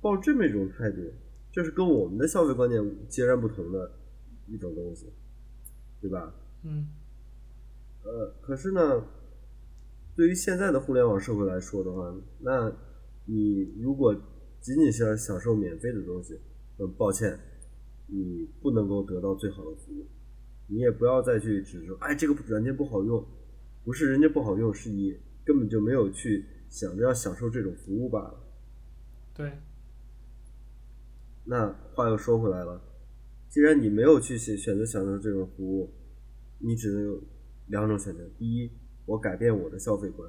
[0.00, 1.12] 抱这么一种态度，
[1.56, 3.90] 这是跟我们的消费观念截然不同的
[4.46, 5.10] 一种东西，
[6.02, 6.34] 对吧？
[6.62, 6.86] 嗯，
[8.04, 9.02] 呃，可是呢，
[10.14, 12.70] 对于现在的互联网社会来说的话，那
[13.24, 14.14] 你如果
[14.60, 16.38] 仅仅是要享受免费的东西，
[16.76, 17.38] 呃，抱歉。
[18.08, 20.06] 你不能够得到最好的服务，
[20.68, 23.26] 你也不要再去指责，哎，这个软件不好用，
[23.82, 28.34] 不是人家不好用，是你根本就没有去想着要享受这种服务罢了。
[29.34, 29.50] 对。
[31.46, 32.80] 那话又说回来了，
[33.48, 35.88] 既然你没有去选选择享受这种服务，
[36.58, 37.22] 你只能有
[37.68, 38.70] 两种选择：第一，
[39.06, 40.28] 我改变我的消费观；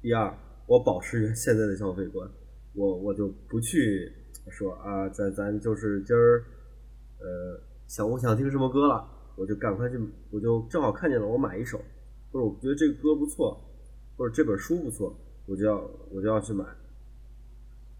[0.00, 0.32] 第二，
[0.66, 2.30] 我保持现在的消费观，
[2.74, 4.10] 我我就不去
[4.48, 6.44] 说啊，咱咱就是今儿。
[7.24, 9.96] 呃，想我想听什么歌了，我就赶快去，
[10.32, 11.78] 我就正好看见了，我买一首，
[12.32, 13.56] 或者我觉得这个歌不错，
[14.16, 15.16] 或者这本书不错，
[15.46, 16.64] 我就要我就要去买。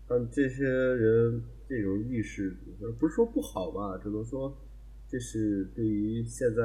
[0.06, 2.56] 但这些人这种意识，
[2.98, 4.56] 不是说不好吧，只能说
[5.08, 6.62] 这是对于现在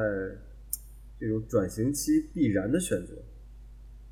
[1.19, 3.13] 这种转型期必然的选择。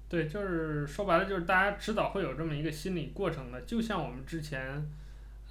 [0.07, 4.89] 对，就是说白了，就是大家迟早会有这么一个心理过程的，就像我们之前，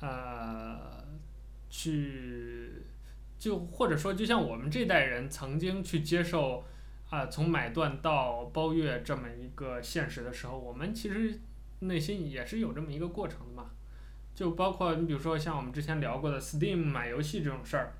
[0.00, 1.02] 呃。
[1.76, 2.70] 去，
[3.36, 6.62] 就或者说，就像我们这代人曾经去接受，
[7.10, 11.36] 啊、从买断到包月这么一个现实的时候，我们其实
[11.80, 13.70] 内心也是有这么一个过程的嘛。
[14.34, 17.92] 就包括你比如说像我们之前聊过的 Steam 买游戏这种事儿，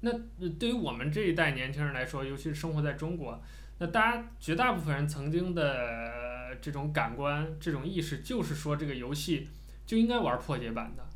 [0.00, 0.10] 那
[0.58, 3.40] 对于我们这一代年轻人来说，尤其是生活在中国，
[3.78, 9.48] 那大家绝大部分人曾经的这种感官、这种意识，就是说这个游戏
[9.86, 11.06] 就应该玩破解版的。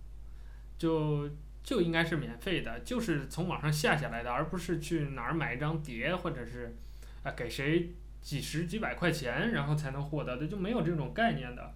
[0.78, 1.30] 就
[1.62, 6.76] 就应该是免费的，就是从网上下下来的，而不是去哪儿买一张碟，或者是
[7.22, 7.94] 啊给谁
[8.26, 11.72] 几十几百块钱，然后才能获得的，就没有这种概念的。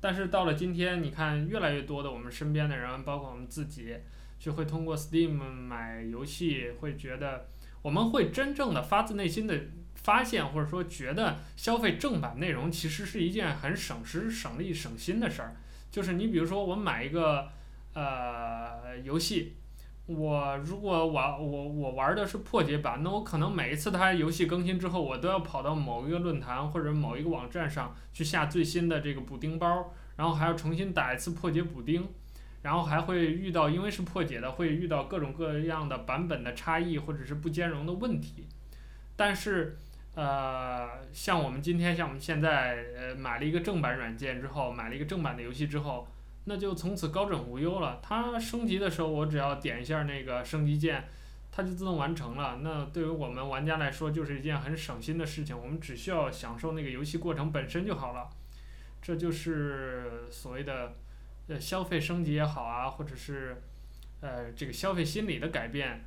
[0.00, 3.94] 但是到了今天，你看越来越多的我们身边的人，包括我们自己，
[4.38, 7.48] 就会通过 Steam 买游戏，会觉得
[7.82, 9.54] 我们会真正的发自内心的
[9.96, 15.54] 发现，或者说觉得消费正版内容其实是一件很省时、省力、省心的事儿。
[15.90, 17.50] 就是你比如说我买一个。
[17.92, 19.56] 呃，游戏，
[20.16, 32.08] 我如果玩我我玩的是破解版，那我可能每一次它游戏更新之后，我都要跑到某一个论坛或者某一个网站上去下最新的这个补丁包，然后还要重新打一次破解补丁，
[32.62, 38.48] 然后还会遇到因为是破解的，会遇到各种各样的版本的差异或者是不兼容的问题。
[39.14, 39.78] 但是，
[40.16, 46.08] 呃，像我们今天像我们现在呃买了一个正版软件之后，买了一个正版的游戏之后。
[46.50, 48.00] 那就从此高枕无忧了。
[48.02, 51.04] 它升级的时候，我只要点一下那个升级键，
[51.52, 52.58] 它就自动完成了。
[52.60, 55.56] 那对于我们玩家来说，就是一件很省心的事情。
[55.56, 58.28] 我们只需要享受那个游戏过程本身就好了。
[59.00, 60.92] 这就是所谓的
[61.46, 63.62] 呃消费升级也好啊，或者是
[64.20, 66.04] 呃这个消费心理的改变，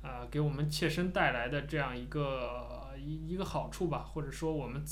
[0.00, 4.82] 啊、呃，给我们切身带来的这样一个一一个好处吧，或者说我们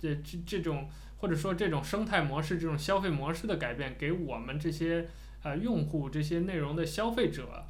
[0.00, 0.88] 这这这种。
[1.20, 5.06] 或者说这种生态模式、这种消费模式的改变，给我们这些
[5.42, 7.66] 呃用户、这些内容的消费者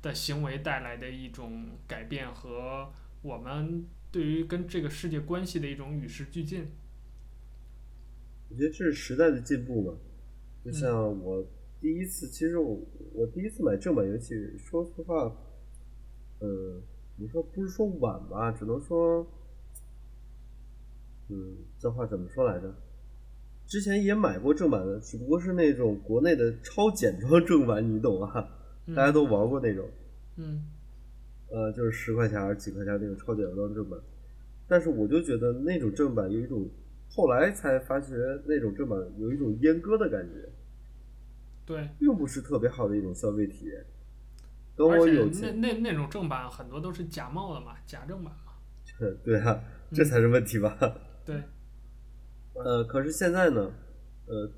[0.00, 2.92] 的行为带来的一种改变和
[3.22, 6.68] 我们对于跟这个世界关系的一种与时俱进。
[8.48, 9.94] 我觉得这是时代的进步嘛。
[10.64, 11.44] 就像我
[11.80, 12.78] 第一次，其实我
[13.14, 15.24] 我第一次买正版游戏，说实话，
[16.38, 16.80] 呃，
[17.16, 19.26] 你说不是说晚吧，只能说，
[21.28, 22.74] 嗯，这话怎么说来着？
[23.66, 28.46] 之前也买过正版的，只不过是那种国内的超简装正版，你懂啊？
[28.88, 29.88] 大家都玩过那种。
[30.36, 30.64] 嗯。
[31.48, 33.98] 呃，就是十块钱还是几块钱那种超简装正版，
[34.66, 36.68] 但是我就觉得那种正版有一种，
[37.08, 38.14] 后来才发觉
[38.46, 40.48] 那种正版有一种阉割的感觉。
[41.64, 41.88] 对。
[41.98, 43.84] 并不是特别好的一种消费体验。
[44.74, 45.58] 等我有钱。
[45.60, 48.52] 那那那种正版很多都是假冒的嘛，假正版嘛。
[49.24, 49.62] 对啊，
[49.92, 50.76] 这才是问题吧？
[50.80, 50.92] 嗯、
[51.24, 51.42] 对。
[52.54, 53.72] 呃，可是现在呢，
[54.26, 54.50] 呃，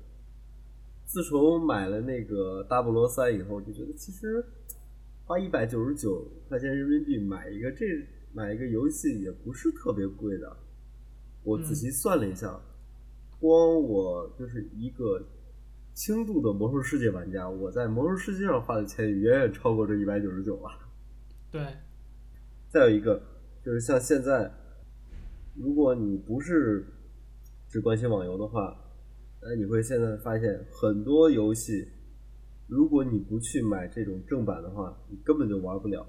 [1.05, 4.43] 自从买了那个大菠萝三以后，就觉得其实
[5.25, 7.85] 花一百九十九块钱人民币买一个这
[8.33, 10.57] 买一个游戏也不是特别贵的。
[11.43, 12.61] 我仔细算了一下，嗯、
[13.39, 15.23] 光我就是一个
[15.93, 20.71] 轻度的魔兽世界玩家，我在魔兽世界上花的钱远远超过这一百九十九了。
[21.51, 21.61] 对。
[22.67, 23.21] 再有一个
[23.63, 24.51] 就是像现在，
[25.55, 26.85] 如果你不是
[27.69, 28.77] 只关心网游的话，
[29.41, 31.87] 那你会现在发现很多游戏，
[32.67, 36.05] 如果你不去买这种正版的话，你根本就玩不了。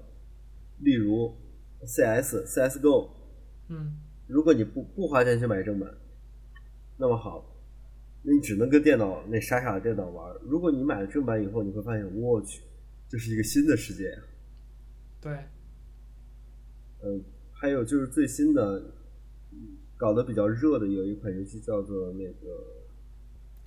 [0.79, 1.33] 例如
[1.85, 3.09] CS、CSGO，
[3.69, 3.97] 嗯，
[4.27, 5.89] 如果你不不花钱去买正版，
[6.97, 7.55] 那么好，
[8.23, 10.35] 那你只能跟电脑那傻傻的电脑玩。
[10.43, 12.61] 如果你买了正版以后，你会发现，我去，
[13.07, 14.17] 这是一个新的世界呀。
[15.21, 15.31] 对。
[17.01, 18.96] 嗯，还有就是最新的。
[19.97, 22.47] 搞得比较热的有一款游戏叫做那个，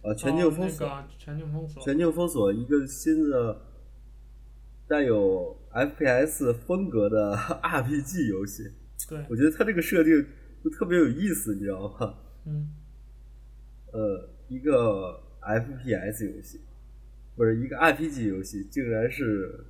[0.03, 3.61] 呃，全境封锁，哦那个、全境封锁，全境封锁，一个新的
[4.87, 8.71] 带有 FPS 风格的 RPG 游戏。
[9.09, 10.25] 对，我觉得它这个设定
[10.63, 12.15] 就特别有意思，你知道吗？
[12.47, 12.75] 嗯。
[13.93, 16.61] 呃，一个 FPS 游戏，
[17.35, 19.67] 不是一个 RPG 游戏，竟然是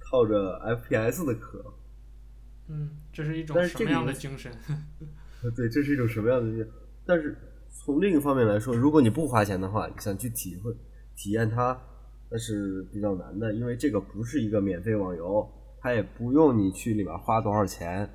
[0.00, 1.64] 套着 FPS 的壳。
[2.68, 4.52] 嗯，这是一种什么样的精神？
[5.50, 6.66] 对，这是一种什么样的？
[7.04, 7.36] 但是
[7.70, 10.72] 从另一方面来说，如果你不花钱的话，你想去体会、
[11.14, 11.78] 体验它，
[12.30, 15.46] 那是比较难的，因为这个不是一个免费网游，
[15.80, 18.08] 它也不用你去里面花多少钱。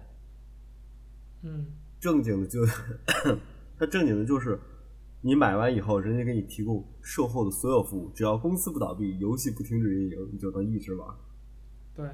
[1.43, 1.67] 嗯，
[1.99, 2.65] 正经的就，
[3.77, 4.59] 它正经的就是，
[5.21, 11.07] 你买完以后，人家给你提供售后的所有服务，只要公司不倒闭，游戏不停止运营，你就能一直玩。
[11.95, 12.05] 对。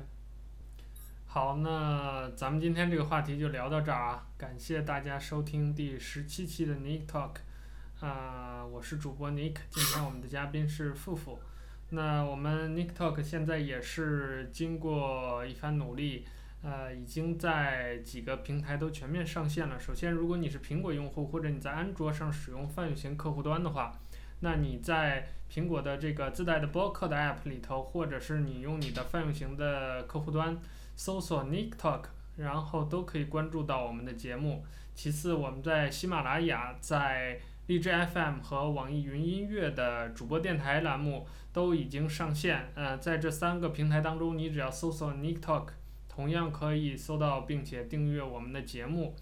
[1.35, 4.25] 好，那咱们今天这个话题就聊到这儿啊！
[4.37, 7.31] 感谢大家收听第十七期的 Nick Talk，
[7.99, 11.37] 啊、我是主播 Nick，今天我们的嘉宾是富富。
[11.89, 16.25] 那我们 Nick Talk 现在也是经过一番努力，
[16.63, 19.77] 呃，已经在几个平台都全面上线了。
[19.77, 23.91] 首先，如果你是苹果用户或者你在安卓上使用泛用型客户端的话，
[24.39, 30.57] 那你在苹果的这个自带的播客的 App 里头，或者是你用你的泛用型的客户端。
[30.95, 32.03] 搜索 Nick Talk，
[32.37, 34.65] 然后都可以关注到我们的节目。
[34.93, 42.71] 其次，我们在喜马拉雅、在荔枝 FM 和网易云音乐的主播电台栏目都已经上线。
[42.75, 45.67] 呃，在这三个平台当中，你只要搜索 Nick Talk，
[46.07, 49.15] 同样可以搜到并且订阅我们的节目。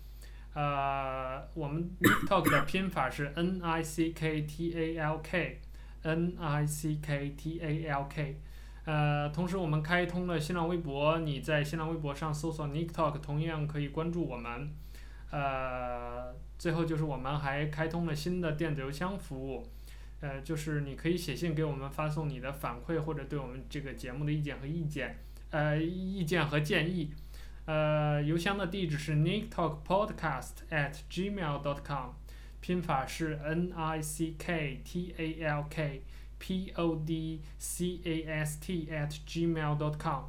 [0.54, 7.30] 呃，我们 Nick Talk 的拼法是 N I C K T A L K，N I C K
[7.32, 8.40] T A L K。
[8.86, 14.70] 呃，同时我们开通了新浪微博，你在新浪微博上搜索 Nick Talk，同样可以关注我们。
[15.32, 19.66] 呃，最后就是我们还开通了新的电子邮箱服务，
[20.20, 25.18] 呃，就是你可以写信给我们，发送你的反馈或者对我们这个节目的意见和意见。
[25.50, 27.14] 呃意见和建议。
[27.66, 32.10] 呃，邮箱的地址是 nicktalkpodcast at gmail dot com，
[32.60, 36.02] 拼法是 n i c k t a l k
[36.44, 40.26] p o d c a s t at gmail dot com。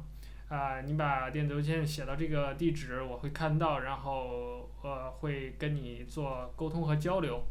[0.47, 7.43] 啊，你把电子邮件写到这个地址，我会看到，然后呃会跟你做沟通和交流。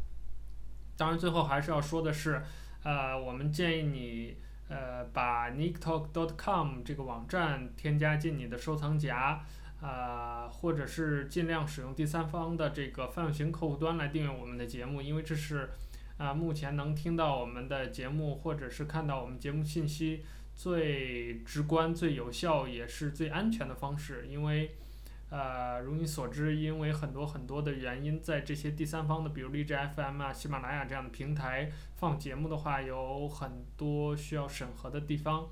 [0.97, 2.41] 当然，最后还是要说的是，
[2.83, 4.37] 呃，我们建议你
[4.67, 9.45] 呃把 nicktalk dot com 这个网站添加进你的收藏夹。
[9.81, 15.69] 啊、呃，或者是尽量使用第三方的这个泛用型客户端来订阅我们的节目，因为这是
[16.17, 20.23] 啊、目前能听到我们的节目或者是看到我们节目信息
[20.55, 24.25] 最直观、最有效也是最安全的方式。
[24.27, 24.75] 因为
[25.29, 35.49] 呃，如你所知，因为很多很多的原因，在这些第三方的，比如荔枝 FM 啊、喜马拉雅这样的平台放节目的话，有很多需要审核的地方。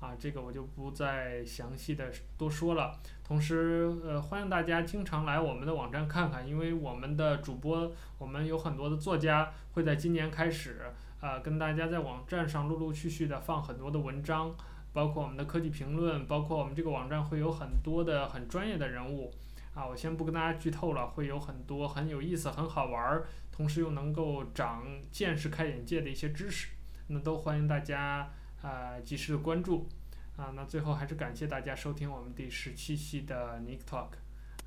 [0.00, 2.96] 啊，这个我就不再详细的多说了。
[3.24, 10.82] 同时，呃，欢迎大家经常来我们的网站看看，因为我们的主播，我们有很多的作家会在今年开始，
[11.20, 14.54] 呃，跟大家在网站上陆陆续续的放很多的文章，
[14.92, 19.34] 包括我们的科技评论，包括我们这个网站会有很多的很专业的人物。
[19.74, 26.68] 啊，我先不跟大家剧透了，会有很多很有意思、很好玩儿，同时又能够长见识、开眼界的一些知识，
[27.08, 28.30] 那都欢迎大家。
[28.62, 29.88] 啊、呃，及时的关注，
[30.36, 34.08] 啊，那最后还是感谢大家收听我们第十七期的 Nick Talk，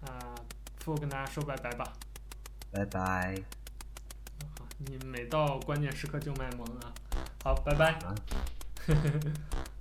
[0.05, 0.35] 啊，
[0.79, 1.93] 最后跟大家说拜拜吧，
[2.71, 3.35] 拜拜。
[4.57, 6.93] 好，你每到关键时刻就卖萌啊，
[7.43, 7.91] 好，拜拜。
[7.99, 8.15] 啊